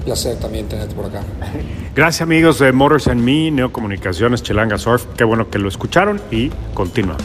[0.05, 1.23] placer también tenerte por acá.
[1.95, 5.07] Gracias amigos de Motors and Me, Neocomunicaciones, Chelanga Surf.
[5.17, 7.25] Qué bueno que lo escucharon y continuamos.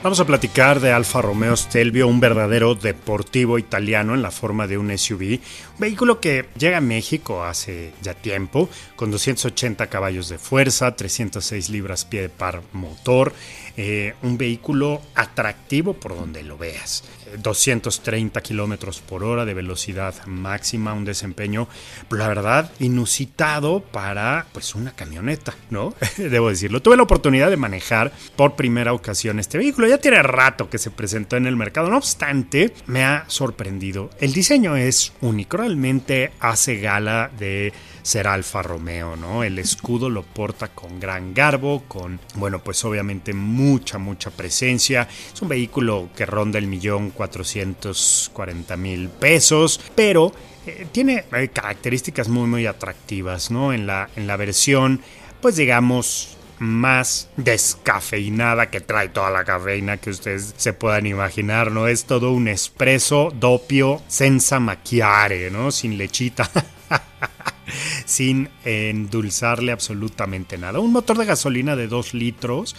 [0.00, 4.78] Vamos a platicar de Alfa Romeo Stelvio, un verdadero deportivo italiano en la forma de
[4.78, 5.40] un SUV,
[5.74, 11.68] un vehículo que llega a México hace ya tiempo, con 280 caballos de fuerza, 306
[11.70, 13.34] libras pie de par motor,
[13.76, 17.02] eh, un vehículo atractivo por donde lo veas.
[17.38, 21.68] 230 kilómetros por hora de velocidad máxima, un desempeño,
[22.10, 25.94] la verdad, inusitado para pues una camioneta, ¿no?
[26.16, 26.82] Debo decirlo.
[26.82, 29.88] Tuve la oportunidad de manejar por primera ocasión este vehículo.
[29.88, 31.90] Ya tiene rato que se presentó en el mercado.
[31.90, 34.10] No obstante, me ha sorprendido.
[34.20, 35.56] El diseño es único.
[35.56, 39.44] Realmente hace gala de ser Alfa Romeo, ¿no?
[39.44, 45.06] El escudo lo porta con gran garbo, con, bueno, pues obviamente mucha, mucha presencia.
[45.32, 50.32] Es un vehículo que ronda el millón cuatrocientos cuarenta mil pesos, pero
[50.66, 53.72] eh, tiene eh, características muy, muy atractivas, ¿no?
[53.72, 55.00] En la, en la versión,
[55.40, 61.88] pues digamos, más descafeinada que trae toda la cafeína que ustedes se puedan imaginar, ¿no?
[61.88, 65.72] Es todo un espresso doppio senza macchiare, ¿no?
[65.72, 66.48] Sin lechita.
[68.04, 70.78] sin endulzarle absolutamente nada.
[70.78, 72.76] Un motor de gasolina de 2 litros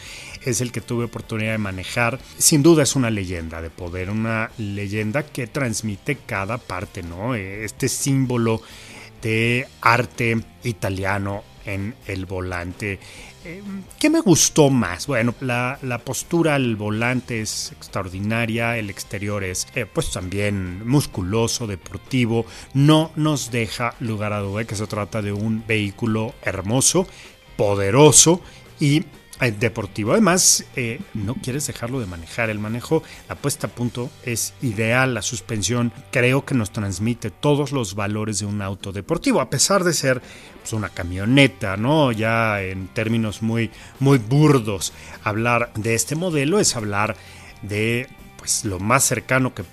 [0.49, 2.19] es el que tuve oportunidad de manejar.
[2.37, 7.35] Sin duda es una leyenda de poder, una leyenda que transmite cada parte, ¿no?
[7.35, 8.61] Este símbolo
[9.21, 12.99] de arte italiano en el volante.
[13.45, 13.61] Eh,
[13.99, 15.07] ¿Qué me gustó más?
[15.07, 22.45] Bueno, la, postura al volante es extraordinaria, el exterior es eh, pues también musculoso, deportivo,
[22.73, 27.07] no nos deja lugar a duda que se trata de un vehículo hermoso,
[27.55, 28.41] poderoso
[28.79, 29.05] y eh,
[29.39, 30.11] deportivo.
[30.11, 32.49] Además, eh, no quieres dejarlo de manejar.
[32.49, 35.13] El manejo, la puesta a punto es ideal.
[35.13, 39.83] La suspensión creo que nos transmite todos los valores de un auto deportivo, a pesar
[39.83, 40.21] de ser
[40.61, 42.11] pues, una camioneta, ¿no?
[42.11, 44.93] Ya en términos muy, muy burdos.
[45.23, 47.15] Hablar de este modelo es hablar
[47.61, 49.63] de pues lo más cercano que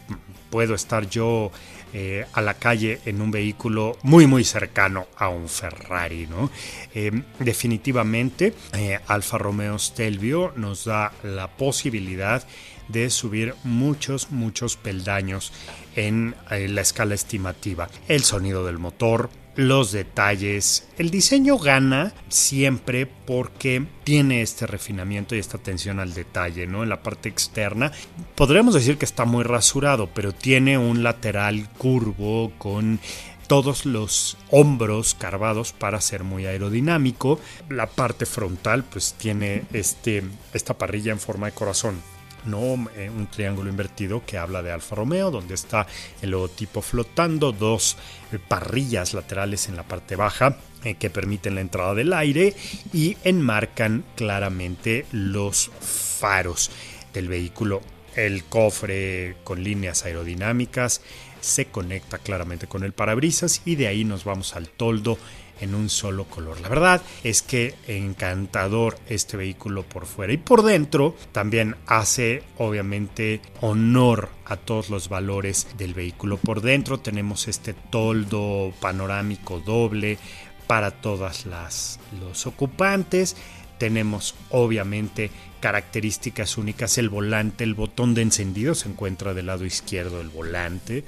[0.50, 1.50] puedo estar yo
[1.98, 6.26] eh, a la calle en un vehículo muy muy cercano a un Ferrari.
[6.26, 6.50] ¿no?
[6.94, 12.46] Eh, definitivamente eh, Alfa Romeo Stelvio nos da la posibilidad
[12.88, 15.54] de subir muchos muchos peldaños
[15.94, 17.88] en la escala estimativa.
[18.08, 20.86] El sonido del motor, los detalles.
[20.98, 26.82] El diseño gana siempre porque tiene este refinamiento y esta atención al detalle, ¿no?
[26.82, 27.92] En la parte externa
[28.34, 33.00] podríamos decir que está muy rasurado, pero tiene un lateral curvo con
[33.48, 37.40] todos los hombros carvados para ser muy aerodinámico.
[37.68, 42.15] La parte frontal pues tiene este, esta parrilla en forma de corazón
[42.46, 42.88] ¿no?
[42.96, 45.86] Eh, un triángulo invertido que habla de Alfa Romeo, donde está
[46.22, 47.96] el logotipo flotando, dos
[48.32, 52.54] eh, parrillas laterales en la parte baja eh, que permiten la entrada del aire
[52.92, 56.70] y enmarcan claramente los faros
[57.12, 57.80] del vehículo.
[58.14, 61.02] El cofre con líneas aerodinámicas
[61.40, 65.18] se conecta claramente con el parabrisas y de ahí nos vamos al toldo
[65.60, 66.60] en un solo color.
[66.60, 73.40] La verdad es que encantador este vehículo por fuera y por dentro también hace obviamente
[73.60, 76.36] honor a todos los valores del vehículo.
[76.36, 80.18] Por dentro tenemos este toldo panorámico doble
[80.66, 83.36] para todas las los ocupantes.
[83.78, 86.96] Tenemos obviamente características únicas.
[86.98, 91.04] El volante, el botón de encendido se encuentra del lado izquierdo del volante.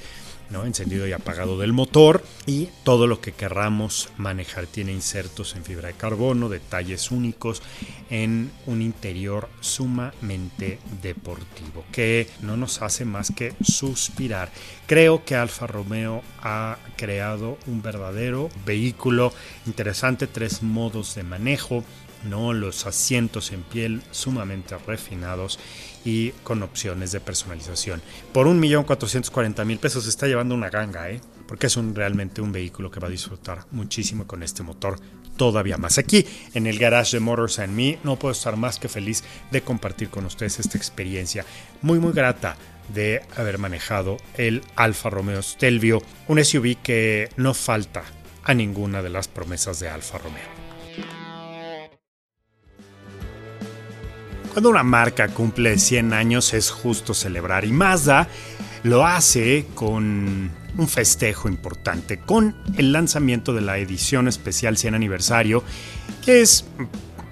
[0.50, 0.64] ¿No?
[0.64, 5.88] encendido y apagado del motor y todo lo que querramos manejar tiene insertos en fibra
[5.88, 7.62] de carbono, detalles únicos
[8.10, 14.50] en un interior sumamente deportivo que no nos hace más que suspirar.
[14.86, 19.32] Creo que Alfa Romeo ha creado un verdadero vehículo
[19.66, 21.84] interesante, tres modos de manejo,
[22.24, 22.52] ¿no?
[22.52, 25.58] los asientos en piel sumamente refinados
[26.04, 28.02] y con opciones de personalización.
[28.32, 31.20] Por 1.440.000 pesos se está llevando una ganga, ¿eh?
[31.46, 34.98] porque es un, realmente un vehículo que va a disfrutar muchísimo con este motor
[35.36, 35.98] todavía más.
[35.98, 39.62] Aquí en el garage de Motors and Me no puedo estar más que feliz de
[39.62, 41.44] compartir con ustedes esta experiencia
[41.80, 42.56] muy muy grata
[42.92, 48.02] de haber manejado el Alfa Romeo Stelvio, un SUV que no falta
[48.44, 50.57] a ninguna de las promesas de Alfa Romeo.
[54.58, 58.26] Cuando una marca cumple 100 años es justo celebrar y Mazda
[58.82, 65.62] lo hace con un festejo importante, con el lanzamiento de la edición especial 100 aniversario,
[66.24, 66.64] que es,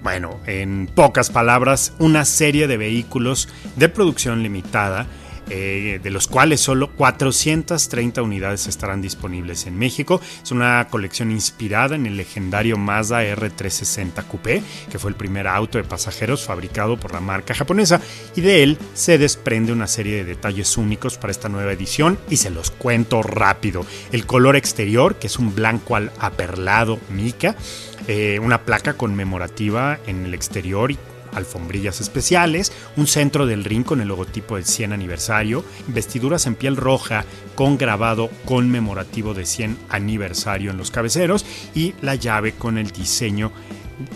[0.01, 5.05] bueno, en pocas palabras, una serie de vehículos de producción limitada
[5.49, 10.21] eh, de los cuales solo 430 unidades estarán disponibles en México.
[10.43, 15.77] Es una colección inspirada en el legendario Mazda R360 Coupé, que fue el primer auto
[15.77, 18.01] de pasajeros fabricado por la marca japonesa,
[18.35, 22.37] y de él se desprende una serie de detalles únicos para esta nueva edición y
[22.37, 23.85] se los cuento rápido.
[24.11, 27.55] El color exterior, que es un blanco al aperlado mica,
[28.07, 30.97] eh, una placa conmemorativa en el exterior y
[31.37, 36.75] alfombrillas especiales, un centro del ring con el logotipo del 100 aniversario, vestiduras en piel
[36.75, 42.91] roja con grabado conmemorativo de 100 aniversario en los cabeceros y la llave con el
[42.91, 43.51] diseño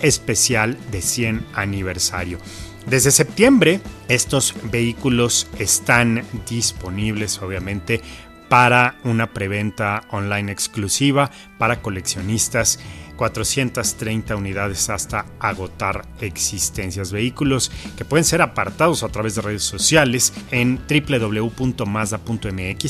[0.01, 2.39] especial de 100 aniversario.
[2.85, 8.01] Desde septiembre estos vehículos están disponibles obviamente
[8.49, 12.79] para una preventa online exclusiva para coleccionistas
[13.21, 17.11] 430 unidades hasta agotar existencias.
[17.11, 21.77] Vehículos que pueden ser apartados a través de redes sociales en www.mazda.mx,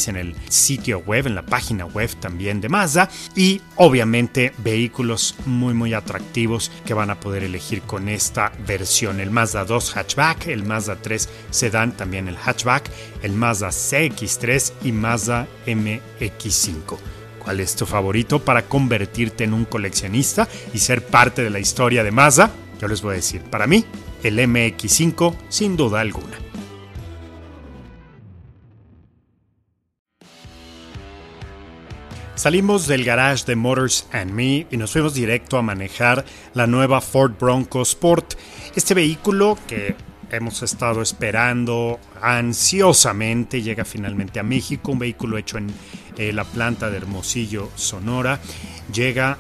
[0.08, 5.74] en el sitio web, en la página web también de Mazda y obviamente vehículos muy
[5.74, 9.20] muy atractivos que van a poder elegir con esta versión.
[9.20, 12.90] El Mazda 2 hatchback, el Mazda 3 sedán, también el hatchback,
[13.22, 17.11] el Mazda CX3 y Mazda MX5.
[17.44, 22.04] ¿Cuál es tu favorito para convertirte en un coleccionista y ser parte de la historia
[22.04, 22.52] de Mazda?
[22.80, 23.84] Yo les voy a decir, para mí,
[24.24, 26.38] el MX5 sin duda alguna.
[32.36, 37.02] Salimos del garage de Motors and Me y nos fuimos directo a manejar la nueva
[37.02, 38.34] Ford Bronco Sport.
[38.76, 39.96] Este vehículo que
[40.32, 45.68] hemos estado esperando ansiosamente llega finalmente a México, un vehículo hecho en
[46.18, 48.40] eh, la planta de Hermosillo, Sonora,
[48.92, 49.38] llega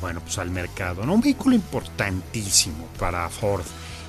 [0.00, 1.06] bueno, pues al mercado.
[1.06, 1.14] ¿no?
[1.14, 3.64] Un vehículo importantísimo para Ford.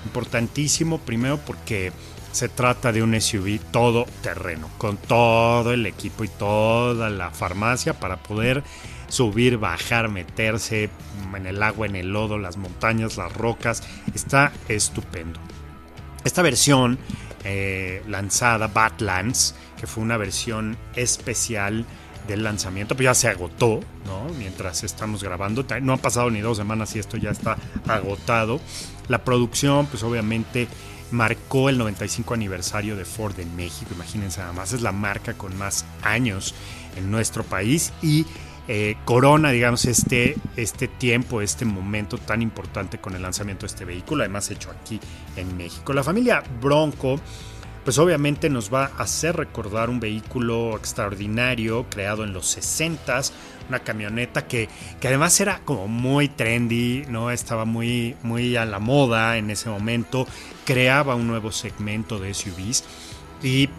[0.06, 1.92] Importantísimo primero porque
[2.32, 7.94] se trata de un SUV todo terreno, con todo el equipo y toda la farmacia
[7.94, 8.64] para poder
[9.08, 10.90] subir, bajar, meterse
[11.36, 13.84] en el agua, en el lodo, las montañas, las rocas.
[14.14, 15.40] Está estupendo.
[16.24, 16.98] Esta versión
[17.44, 21.86] eh, lanzada, Badlands, que fue una versión especial
[22.28, 24.34] del lanzamiento, pues ya se agotó, ¿no?
[24.38, 27.58] Mientras estamos grabando, no ha pasado ni dos semanas y esto ya está
[27.88, 28.62] agotado.
[29.10, 30.70] La producción, pues obviamente
[31.12, 35.56] marcó el 95 aniversario de Ford en México, imagínense nada más, es la marca con
[35.58, 36.56] más años
[36.96, 38.26] en nuestro país y
[38.68, 43.86] eh, corona, digamos, este, este tiempo, este momento tan importante con el lanzamiento de este
[43.86, 45.00] vehículo, además hecho aquí
[45.36, 45.92] en México.
[45.92, 47.20] La familia Bronco,
[47.84, 53.34] pues obviamente nos va a hacer recordar un vehículo extraordinario creado en los 60s,
[53.68, 54.70] una camioneta que,
[55.02, 57.32] que, además era como muy trendy, ¿no?
[57.32, 60.26] Estaba muy, muy a la moda en ese momento,
[60.66, 62.86] creaba un nuevo segmento de SUVs
[63.44, 63.70] y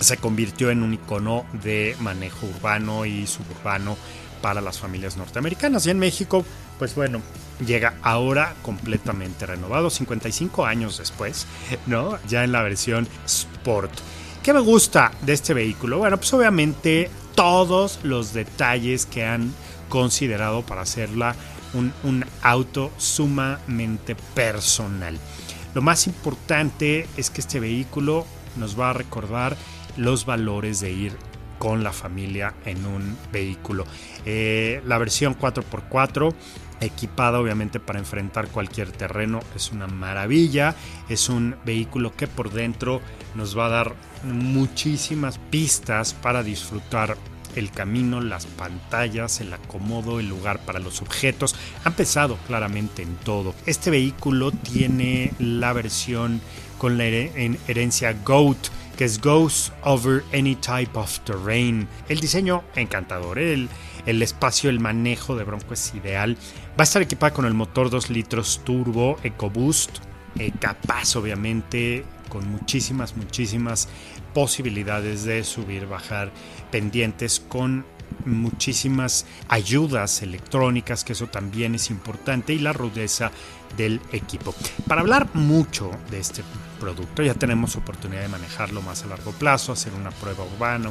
[0.00, 3.96] se convirtió en un icono de manejo urbano y suburbano
[4.40, 5.86] para las familias norteamericanas.
[5.86, 6.44] Y en México,
[6.78, 7.20] pues bueno,
[7.66, 11.46] llega ahora completamente renovado, 55 años después,
[11.86, 12.18] ¿no?
[12.28, 13.92] Ya en la versión Sport.
[14.42, 15.98] ¿Qué me gusta de este vehículo?
[15.98, 19.52] Bueno, pues obviamente todos los detalles que han
[19.88, 21.34] considerado para hacerla
[21.74, 25.18] un, un auto sumamente personal.
[25.74, 28.24] Lo más importante es que este vehículo
[28.56, 29.56] nos va a recordar
[29.98, 31.12] los valores de ir
[31.58, 33.84] con la familia en un vehículo.
[34.24, 36.34] Eh, la versión 4x4
[36.80, 40.76] equipada obviamente para enfrentar cualquier terreno es una maravilla
[41.08, 43.02] es un vehículo que por dentro
[43.34, 47.16] nos va a dar muchísimas pistas para disfrutar
[47.56, 51.56] el camino, las pantallas, el acomodo, el lugar para los objetos.
[51.82, 53.54] Han pesado claramente en todo.
[53.66, 56.40] Este vehículo tiene la versión
[56.76, 58.68] con la herencia GOAT
[58.98, 61.86] que es Goes Over Any Type of Terrain.
[62.08, 63.68] El diseño encantador, el,
[64.06, 66.36] el espacio, el manejo de Bronco es ideal.
[66.70, 69.98] Va a estar equipada con el motor 2 litros turbo EcoBoost,
[70.40, 73.88] eh, capaz obviamente con muchísimas, muchísimas
[74.34, 76.32] posibilidades de subir, bajar
[76.72, 77.86] pendientes con
[78.24, 83.30] muchísimas ayudas electrónicas, que eso también es importante, y la rudeza
[83.76, 84.54] del equipo.
[84.86, 86.42] Para hablar mucho de este
[86.80, 90.90] producto, ya tenemos oportunidad de manejarlo más a largo plazo, hacer una prueba urbana,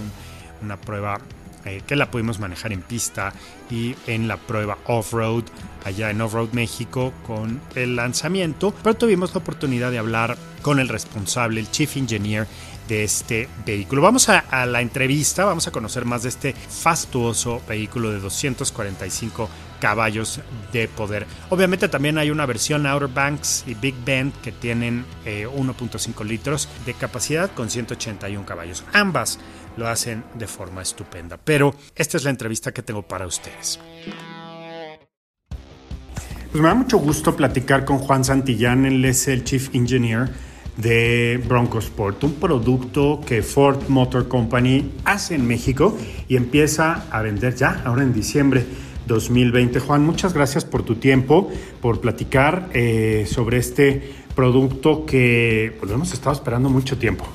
[0.61, 1.19] una prueba
[1.65, 3.33] eh, que la pudimos manejar en pista
[3.69, 5.43] y en la prueba off-road
[5.87, 10.89] allá en Off-Road México con el lanzamiento, pero tuvimos la oportunidad de hablar con el
[10.89, 12.47] responsable, el Chief Engineer
[12.87, 14.01] de este vehículo.
[14.01, 19.49] Vamos a, la entrevista, vamos a conocer más de este fastuoso vehículo de 245
[19.79, 21.25] caballos de poder.
[21.49, 26.69] Obviamente también hay una versión Outer Banks y Big Bend que tienen 1.5 eh, litros
[26.85, 28.83] de capacidad con 181 caballos.
[28.93, 29.39] Ambas
[29.77, 31.37] lo hacen de forma estupenda.
[31.37, 33.79] Pero esta es la entrevista que tengo para ustedes.
[36.51, 40.29] Pues me da mucho gusto platicar con Juan Santillán, él es el Chief Engineer
[40.77, 45.97] de Bronco Sport, un producto que Ford Motor Company hace en México
[46.27, 48.65] y empieza a vender ya, ahora en diciembre
[49.07, 49.79] 2020.
[49.79, 51.49] Juan, muchas gracias por tu tiempo,
[51.81, 57.25] por platicar eh, sobre este producto que pues, hemos estado esperando mucho tiempo.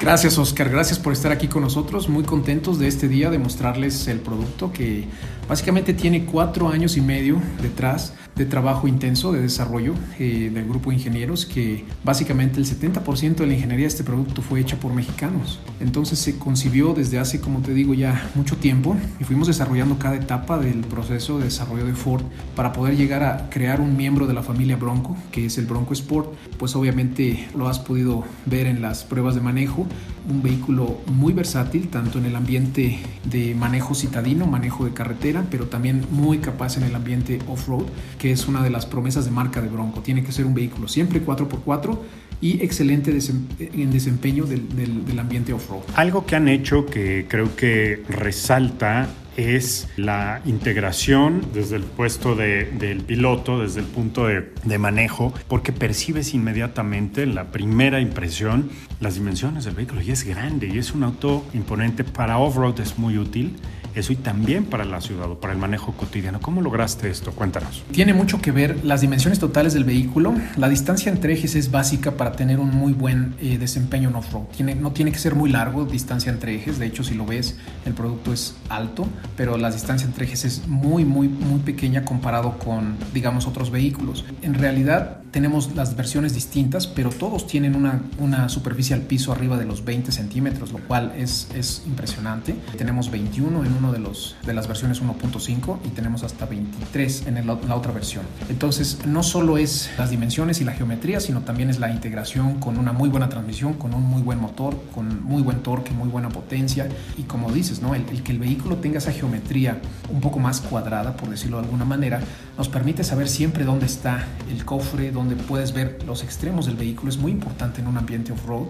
[0.00, 4.06] Gracias Oscar, gracias por estar aquí con nosotros, muy contentos de este día de mostrarles
[4.06, 5.04] el producto que
[5.48, 10.90] básicamente tiene cuatro años y medio detrás de trabajo intenso, de desarrollo eh, del grupo
[10.90, 14.94] de ingenieros, que básicamente el 70% de la ingeniería de este producto fue hecha por
[14.94, 15.58] mexicanos.
[15.80, 20.14] Entonces se concibió desde hace, como te digo, ya mucho tiempo y fuimos desarrollando cada
[20.14, 22.22] etapa del proceso de desarrollo de Ford
[22.54, 25.92] para poder llegar a crear un miembro de la familia Bronco, que es el Bronco
[25.92, 26.32] Sport.
[26.58, 29.86] Pues obviamente lo has podido ver en las pruebas de manejo,
[30.28, 35.66] un vehículo muy versátil, tanto en el ambiente de manejo citadino, manejo de carretera, pero
[35.66, 37.86] también muy capaz en el ambiente off-road,
[38.18, 40.00] que es una de las promesas de marca de Bronco.
[40.00, 41.98] Tiene que ser un vehículo siempre 4x4
[42.40, 43.16] y excelente
[43.60, 45.82] en desempeño del, del ambiente off-road.
[45.94, 49.08] Algo que han hecho que creo que resalta
[49.38, 55.32] es la integración desde el puesto de, del piloto, desde el punto de, de, manejo,
[55.46, 58.68] porque percibes inmediatamente en la primera impresión
[58.98, 62.98] las dimensiones del vehículo y es grande y es un auto imponente para off-road, es
[62.98, 63.56] muy útil
[63.98, 66.40] eso y también para la ciudad o para el manejo cotidiano.
[66.40, 67.32] ¿Cómo lograste esto?
[67.32, 67.82] Cuéntanos.
[67.90, 70.34] Tiene mucho que ver las dimensiones totales del vehículo.
[70.56, 74.44] La distancia entre ejes es básica para tener un muy buen eh, desempeño en off-road.
[74.56, 76.78] Tiene, no tiene que ser muy largo distancia entre ejes.
[76.78, 80.66] De hecho, si lo ves, el producto es alto, pero la distancia entre ejes es
[80.66, 84.24] muy, muy, muy pequeña comparado con, digamos, otros vehículos.
[84.42, 89.58] En realidad, tenemos las versiones distintas, pero todos tienen una, una superficie al piso arriba
[89.58, 92.54] de los 20 centímetros, lo cual es, es impresionante.
[92.76, 97.46] Tenemos 21 en uno de, los, de las versiones 1.5 y tenemos hasta 23 en
[97.46, 98.24] la otra versión.
[98.48, 102.78] Entonces, no solo es las dimensiones y la geometría, sino también es la integración con
[102.78, 106.28] una muy buena transmisión, con un muy buen motor, con muy buen torque, muy buena
[106.28, 107.94] potencia y como dices, ¿no?
[107.94, 109.80] el, el que el vehículo tenga esa geometría
[110.10, 112.20] un poco más cuadrada, por decirlo de alguna manera,
[112.56, 117.10] nos permite saber siempre dónde está el cofre, donde puedes ver los extremos del vehículo.
[117.10, 118.68] Es muy importante en un ambiente off-road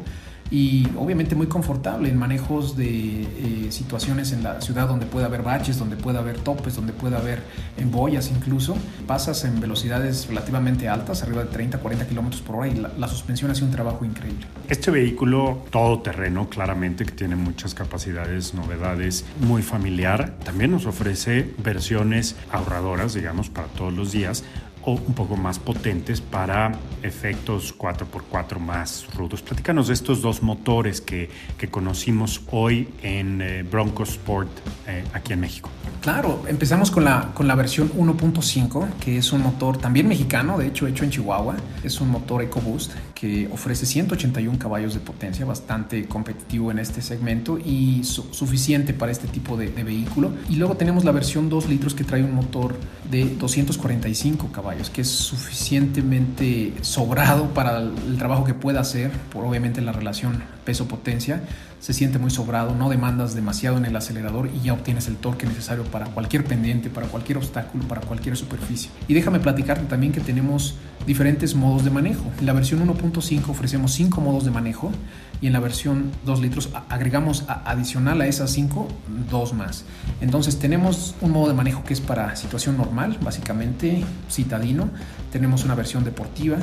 [0.50, 5.42] y obviamente muy confortable en manejos de eh, situaciones en la ciudad donde puede haber
[5.42, 7.42] baches, donde puede haber topes, donde puede haber
[7.76, 8.76] embollas incluso.
[9.06, 13.08] Pasas en velocidades relativamente altas, arriba de 30, 40 kilómetros por hora y la, la,
[13.08, 14.46] suspensión hace un trabajo increíble.
[14.68, 22.36] Este vehículo todoterreno, claramente que tiene muchas capacidades, novedades, muy familiar, también nos ofrece versiones
[22.50, 24.44] ahorradoras, digamos, para todos los días
[24.84, 26.72] o un poco más potentes para
[27.02, 29.42] efectos 4x4 más rudos.
[29.42, 34.50] Platícanos de estos dos motores que, que conocimos hoy en eh, Bronco Sport
[34.86, 35.70] eh, aquí en México.
[36.00, 40.68] Claro, empezamos con la, con la versión 1.5, que es un motor también mexicano, de
[40.68, 41.56] hecho hecho en Chihuahua.
[41.82, 47.58] Es un motor EcoBoost que ofrece 181 caballos de potencia, bastante competitivo en este segmento
[47.58, 50.30] y su suficiente para este tipo de, de vehículo.
[50.48, 52.76] Y luego tenemos la versión 2 litros que trae un motor
[53.10, 59.80] de 245 caballos, que es suficientemente sobrado para el trabajo que pueda hacer, por obviamente
[59.80, 61.42] la relación peso-potencia,
[61.80, 65.46] se siente muy sobrado, no demandas demasiado en el acelerador y ya obtienes el torque
[65.46, 68.90] necesario para cualquier pendiente, para cualquier obstáculo, para cualquier superficie.
[69.06, 70.74] Y déjame platicarte también que tenemos
[71.06, 72.24] diferentes modos de manejo.
[72.38, 74.90] En la versión 1.5 ofrecemos 5 modos de manejo
[75.40, 78.88] y en la versión 2 litros agregamos adicional a esas 5
[79.30, 79.84] dos más.
[80.20, 84.90] Entonces tenemos un modo de manejo que es para situación normal, básicamente citadino.
[85.30, 86.56] Tenemos una versión deportiva,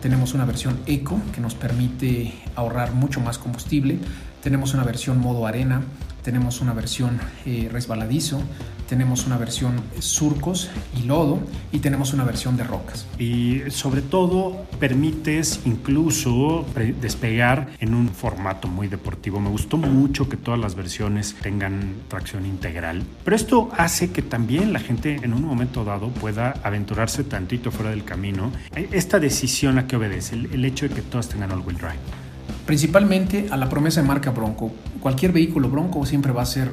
[0.00, 3.98] tenemos una versión eco que nos permite ahorrar mucho más combustible.
[4.42, 5.82] Tenemos una versión modo arena,
[6.22, 8.40] tenemos una versión eh, resbaladizo,
[8.88, 10.68] tenemos una versión surcos
[10.98, 11.40] y lodo
[11.72, 13.06] y tenemos una versión de rocas.
[13.18, 16.66] Y sobre todo permites incluso
[17.00, 19.40] despegar en un formato muy deportivo.
[19.40, 24.72] Me gustó mucho que todas las versiones tengan tracción integral, pero esto hace que también
[24.72, 28.50] la gente en un momento dado pueda aventurarse tantito fuera del camino.
[28.74, 32.29] Esta decisión a qué obedece, el hecho de que todas tengan all-wheel drive.
[32.70, 34.70] Principalmente a la promesa de marca Bronco.
[35.00, 36.70] Cualquier vehículo Bronco siempre va a ser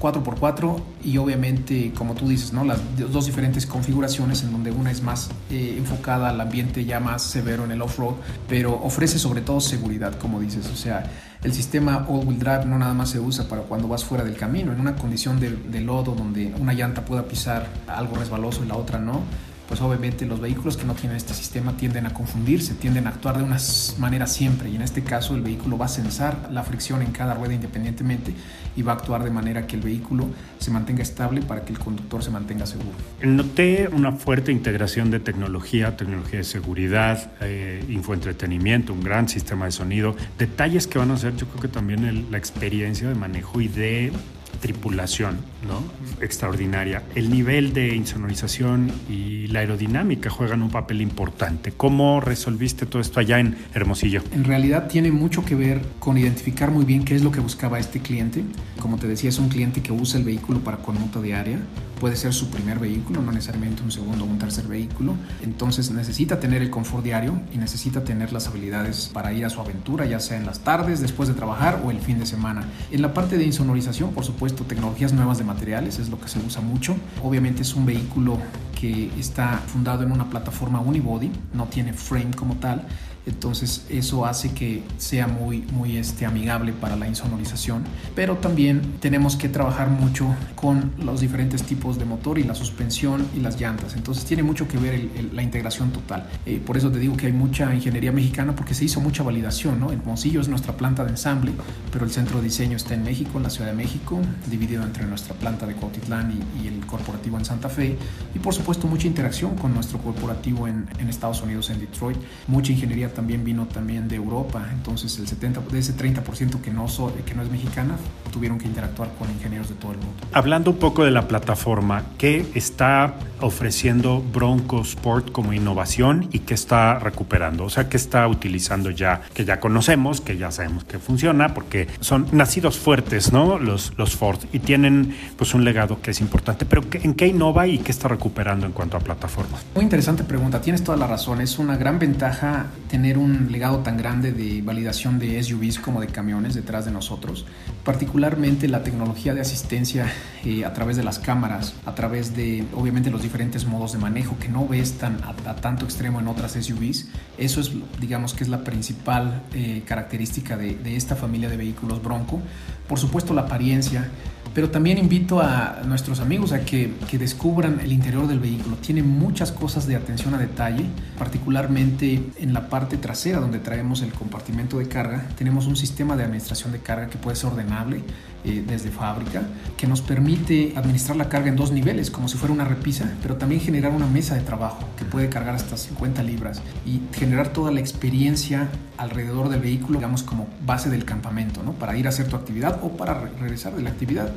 [0.00, 2.64] 4x4 y obviamente, como tú dices, ¿no?
[2.64, 2.80] las
[3.12, 7.64] dos diferentes configuraciones en donde una es más eh, enfocada al ambiente ya más severo
[7.64, 8.14] en el off-road,
[8.48, 10.66] pero ofrece sobre todo seguridad, como dices.
[10.66, 11.08] O sea,
[11.44, 14.72] el sistema all-wheel drive no nada más se usa para cuando vas fuera del camino,
[14.72, 18.74] en una condición de, de lodo donde una llanta pueda pisar algo resbaloso y la
[18.74, 19.20] otra no
[19.68, 23.38] pues obviamente los vehículos que no tienen este sistema tienden a confundirse, tienden a actuar
[23.38, 23.58] de una
[23.98, 27.34] manera siempre y en este caso el vehículo va a sensar la fricción en cada
[27.34, 28.32] rueda independientemente
[28.76, 31.78] y va a actuar de manera que el vehículo se mantenga estable para que el
[31.78, 32.92] conductor se mantenga seguro.
[33.22, 39.72] Noté una fuerte integración de tecnología, tecnología de seguridad, eh, infoentretenimiento, un gran sistema de
[39.72, 43.68] sonido, detalles que van a ser yo creo que también la experiencia de manejo y
[43.68, 44.12] de
[44.60, 45.82] tripulación ¿no?
[46.22, 47.02] extraordinaria.
[47.14, 51.72] El nivel de insonorización y la aerodinámica juegan un papel importante.
[51.76, 54.22] ¿Cómo resolviste todo esto allá en Hermosillo?
[54.32, 57.78] En realidad tiene mucho que ver con identificar muy bien qué es lo que buscaba
[57.78, 58.42] este cliente.
[58.80, 61.58] Como te decía, es un cliente que usa el vehículo para conmuta diaria
[62.00, 65.14] puede ser su primer vehículo, no necesariamente un segundo o un tercer vehículo.
[65.42, 69.60] Entonces necesita tener el confort diario y necesita tener las habilidades para ir a su
[69.60, 72.64] aventura, ya sea en las tardes, después de trabajar o el fin de semana.
[72.90, 76.38] En la parte de insonorización, por supuesto, tecnologías nuevas de materiales es lo que se
[76.38, 76.96] usa mucho.
[77.22, 78.38] Obviamente es un vehículo
[78.78, 82.86] que está fundado en una plataforma unibody, no tiene frame como tal,
[83.26, 87.82] entonces eso hace que sea muy, muy este, amigable para la insonorización.
[88.14, 93.26] Pero también tenemos que trabajar mucho con los diferentes tipos de motor y la suspensión
[93.36, 93.96] y las llantas.
[93.96, 96.28] Entonces tiene mucho que ver la integración total.
[96.46, 99.80] Eh, por eso te digo que hay mucha ingeniería mexicana porque se hizo mucha validación.
[99.80, 99.90] ¿no?
[99.90, 101.52] El Moncillo es nuestra planta de ensamble,
[101.92, 105.04] pero el centro de diseño está en México, en la Ciudad de México, dividido entre
[105.04, 107.96] nuestra planta de Cuautitlán y, y, el corporativo en Santa Fe.
[108.34, 112.18] Y por supuesto mucha interacción con nuestro corporativo en, en Estados Unidos, en Detroit.
[112.46, 116.86] Mucha ingeniería también vino también de Europa, entonces el 70, de ese 30% que no,
[116.86, 117.96] so, que no es mexicana,
[118.30, 120.12] tuvieron que interactuar con ingenieros de todo el mundo.
[120.32, 126.52] Hablando un poco de la plataforma, ¿qué está ofreciendo Bronco Sport como innovación y qué
[126.52, 127.64] está recuperando?
[127.64, 131.88] O sea, ¿qué está utilizando ya, que ya conocemos, que ya sabemos que funciona, porque
[132.00, 133.58] son nacidos fuertes, ¿no?
[133.58, 137.66] Los, los Ford y tienen pues un legado que es importante, pero ¿en qué innova
[137.66, 139.64] y qué está recuperando en cuanto a plataformas?
[139.74, 143.96] Muy interesante pregunta, tienes toda la razón, es una gran ventaja tener un legado tan
[143.96, 147.46] grande de validación de SUVs como de camiones detrás de nosotros,
[147.84, 150.12] particularmente la tecnología de asistencia
[150.44, 154.36] eh, a través de las cámaras, a través de obviamente los diferentes modos de manejo
[154.38, 157.08] que no ves tan a, tanto extremo en otras SUVs.
[157.38, 162.42] Eso es, digamos que es la principal eh, característica de esta familia de vehículos Bronco.
[162.88, 164.10] Por supuesto la apariencia,
[164.56, 168.76] pero también invito a nuestros amigos a que, descubran el interior del vehículo.
[168.76, 170.86] Tiene muchas cosas de atención a detalle,
[171.18, 175.28] particularmente en la parte trasera donde traemos el compartimento de carga.
[175.36, 178.00] Tenemos un sistema de administración de carga que puede ser ordenable
[178.46, 179.42] eh, desde fábrica,
[179.76, 183.36] que nos permite administrar la carga en dos niveles, como si fuera una repisa, pero
[183.36, 187.72] también generar una mesa de trabajo que puede cargar hasta 50 libras y generar toda
[187.72, 188.68] la experiencia
[188.98, 191.72] alrededor del vehículo, digamos como base del campamento, ¿no?
[191.72, 194.30] para ir a hacer tu actividad o para re regresar de la actividad.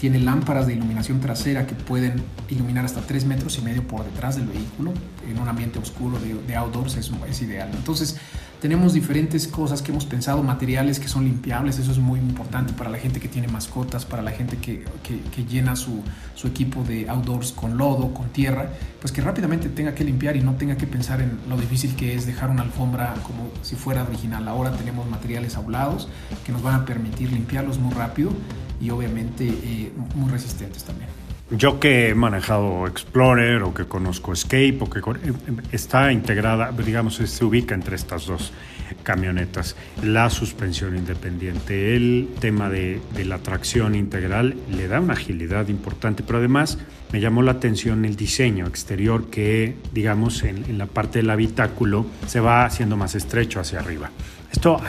[0.00, 4.34] Tiene lámparas de iluminación trasera que pueden iluminar hasta 3 metros y medio por detrás
[4.34, 4.92] del vehículo.
[5.30, 7.70] En un ambiente oscuro de, de outdoors es ideal.
[7.72, 8.18] Entonces,
[8.62, 12.90] tenemos diferentes cosas que hemos pensado, materiales que son limpiables, eso es muy importante para
[12.90, 16.00] la gente que tiene mascotas, para la gente que, que, llena su,
[16.36, 20.42] su, equipo de outdoors con lodo, con tierra, pues que rápidamente tenga que limpiar y
[20.42, 24.04] no tenga que pensar en lo difícil que es dejar una alfombra como si fuera
[24.04, 24.46] original.
[24.46, 26.08] Ahora tenemos materiales aulados
[26.46, 28.30] que nos van a permitir limpiarlos muy rápido
[28.80, 31.21] y obviamente eh, muy resistentes también.
[31.56, 35.02] Yo que he manejado Explorer o que conozco Escape o que
[35.70, 38.52] está integrada, digamos, se ubica entre estas dos
[39.02, 46.22] camionetas, la suspensión independiente, el tema de, la tracción integral le da una agilidad importante,
[46.22, 46.78] pero además
[47.12, 52.40] me llamó la atención el diseño exterior que, digamos, en la parte del habitáculo se
[52.40, 54.10] va haciendo más estrecho hacia arriba.
[54.52, 54.80] Esto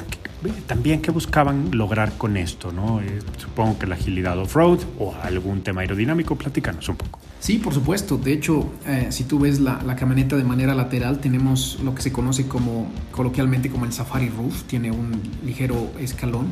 [0.67, 3.01] también qué buscaban lograr con esto, ¿no?
[3.01, 7.19] Eh, supongo que la agilidad off-road o algún tema aerodinámico, platícanos un poco.
[7.39, 8.17] Sí, por supuesto.
[8.17, 12.01] De hecho, eh, si tú ves la, la, camioneta de manera lateral, tenemos lo que
[12.01, 16.47] se conoce como coloquialmente como el Safari Roof, tiene un ligero escalón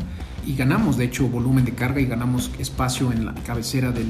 [0.46, 4.06] y ganamos de hecho volumen de carga y ganamos espacio en la cabecera de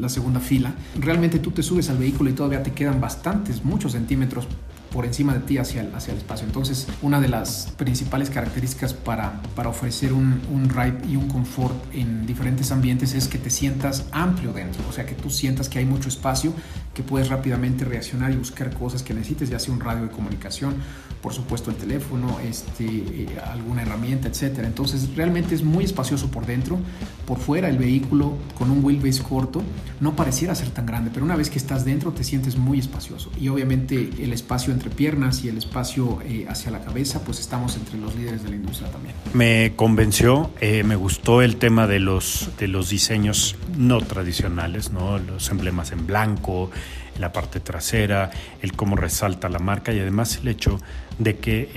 [0.00, 0.74] la segunda fila.
[0.98, 4.48] Realmente tú te subes al vehículo y todavía te quedan bastantes, muchos centímetros
[4.94, 6.46] por encima de ti hacia el, hacia el espacio.
[6.46, 11.74] Entonces, una de las principales características para, para ofrecer un, un, ride y un confort
[11.92, 15.80] en diferentes ambientes es que te sientas amplio dentro, o sea, que tú sientas que
[15.80, 16.52] hay mucho espacio,
[16.94, 20.76] que puedes rápidamente reaccionar y buscar cosas que necesites, ya sea un radio de comunicación,
[21.24, 24.68] por supuesto el teléfono, este, eh, alguna herramienta, etcétera.
[24.68, 26.78] Entonces, realmente es muy espacioso por dentro,
[27.26, 29.62] por fuera el vehículo con un wheelbase corto
[30.00, 33.30] no pareciera ser tan grande, pero una vez que estás dentro te sientes muy espacioso
[33.40, 37.76] y obviamente el espacio entre piernas y el espacio eh, hacia la cabeza, pues estamos
[37.76, 39.14] entre los líderes de la industria también.
[39.32, 45.18] Me convenció, eh, me gustó el tema de los, de los diseños no tradicionales, ¿no?
[45.18, 46.70] los emblemas en blanco,
[47.18, 48.30] la parte trasera,
[48.62, 50.80] el cómo resalta la marca y además el hecho
[51.18, 51.70] de que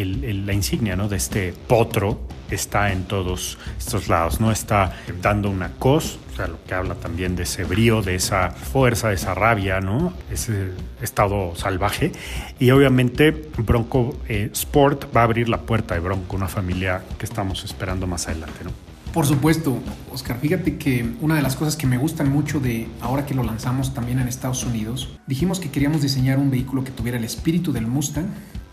[0.46, 1.08] la insignia ¿no?
[1.08, 2.20] de este potro
[2.50, 4.52] está en todos estos lados, ¿no?
[4.52, 8.52] Está dando una cos, o sea, lo que habla también de ese brío, de esa
[8.52, 10.14] fuerza, de esa rabia, ¿no?
[10.32, 10.72] Ese
[11.02, 12.12] estado salvaje.
[12.60, 17.26] Y obviamente Bronco eh, Sport va a abrir la puerta de Bronco, una familia que
[17.26, 18.72] estamos esperando más adelante, ¿no?
[19.18, 19.80] Por supuesto,
[20.14, 23.42] Oscar, fíjate que una de las cosas que me gustan mucho de ahora que lo
[23.42, 27.74] lanzamos también en Estados Unidos, dijimos que queríamos diseñar un vehículo que tuviera el espíritu
[27.74, 28.28] del Mustang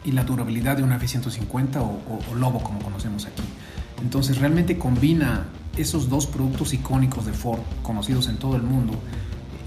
[0.05, 3.43] y la durabilidad de una F-150 o, o, Lobo como conocemos aquí.
[4.03, 5.47] Entonces realmente combina
[5.79, 8.93] esos dos productos icónicos de Ford, conocidos en todo el mundo,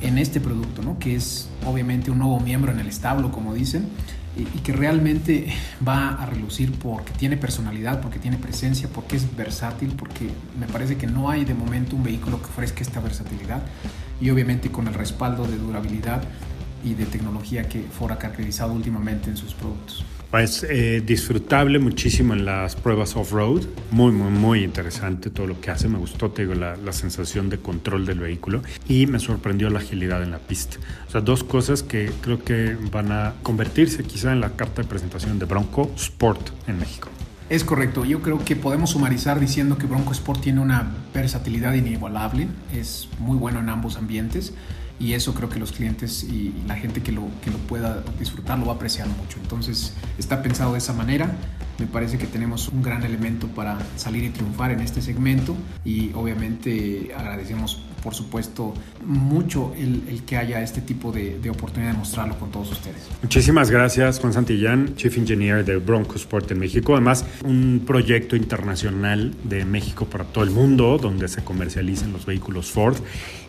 [0.03, 0.99] en este producto, ¿no?
[0.99, 3.89] que es obviamente un nuevo miembro en el establo, como dicen,
[4.37, 5.47] y, que realmente
[5.85, 10.29] va a relucir porque tiene personalidad, porque tiene presencia, porque es versátil, porque
[10.59, 13.63] me parece que no hay de momento un vehículo que ofrezca esta versatilidad
[14.19, 16.21] y obviamente con el respaldo de durabilidad
[16.83, 20.05] y de tecnología que Ford ha caracterizado últimamente en sus productos.
[20.31, 25.71] Pues eh, disfrutable muchísimo en las pruebas off-road, muy, muy, muy interesante todo lo que
[25.71, 28.61] hace, me gustó, te digo, la, la, sensación de control del vehículo.
[28.89, 30.77] Y me sorprendió la agilidad en la pista.
[31.07, 34.87] O sea, dos cosas que creo que van a convertirse quizá en la carta de
[34.89, 37.09] presentación de Bronco Sport en México.
[37.49, 42.49] Es correcto, yo creo que podemos sumarizar diciendo que Bronco Sport tiene una versatilidad inigualable,
[42.73, 44.53] es muy bueno en ambos ambientes
[44.99, 48.57] y eso creo que los clientes y la gente que lo, que lo pueda disfrutar
[48.57, 49.37] lo va a apreciar mucho.
[49.41, 51.35] Entonces está pensado de esa manera.
[51.79, 56.11] Me parece que tenemos un gran elemento para salir y triunfar en este segmento y
[56.13, 58.73] obviamente agradecemos por supuesto
[59.05, 63.07] mucho el, que haya este tipo de, oportunidad de mostrarlo con todos ustedes.
[63.21, 66.93] Muchísimas gracias Juan Santillán, Chief Engineer de Bronco Sport en México.
[66.93, 72.71] Además, un proyecto internacional de México para todo el mundo donde se comercializan los vehículos
[72.71, 72.97] Ford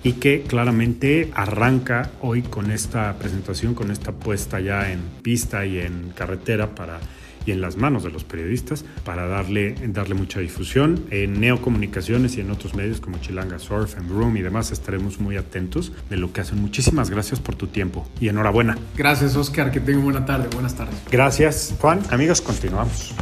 [0.02, 5.78] y que claramente arranca hoy con esta presentación, con esta puesta ya en pista y
[5.78, 7.00] en carretera para
[7.48, 11.06] y en las manos de los periodistas para darle, darle mucha difusión.
[11.10, 15.38] En Neocomunicaciones y en otros medios como Chilanga Surf, en Room y demás estaremos muy
[15.38, 16.60] atentos de lo que hacen.
[16.60, 18.76] Muchísimas gracias por tu tiempo y enhorabuena.
[18.98, 20.94] Gracias Oscar, que tenga buena tarde, buenas tardes.
[21.10, 22.02] Gracias Juan.
[22.10, 23.14] Amigos, continuamos.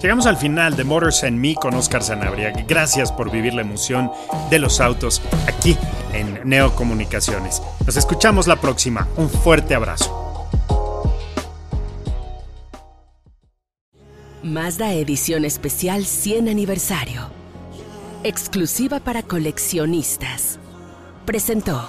[0.00, 2.52] Llegamos al final de Motors and Me con Oscar Sanabria.
[2.68, 4.10] Gracias por vivir la emoción
[4.50, 5.76] de los autos aquí
[6.12, 7.62] en Neocomunicaciones.
[7.84, 9.08] Nos escuchamos la próxima.
[9.16, 10.26] Un fuerte abrazo.
[14.42, 17.30] Mazda Edición Especial 100 Aniversario.
[18.22, 20.60] Exclusiva para coleccionistas.
[21.24, 21.88] Presentó.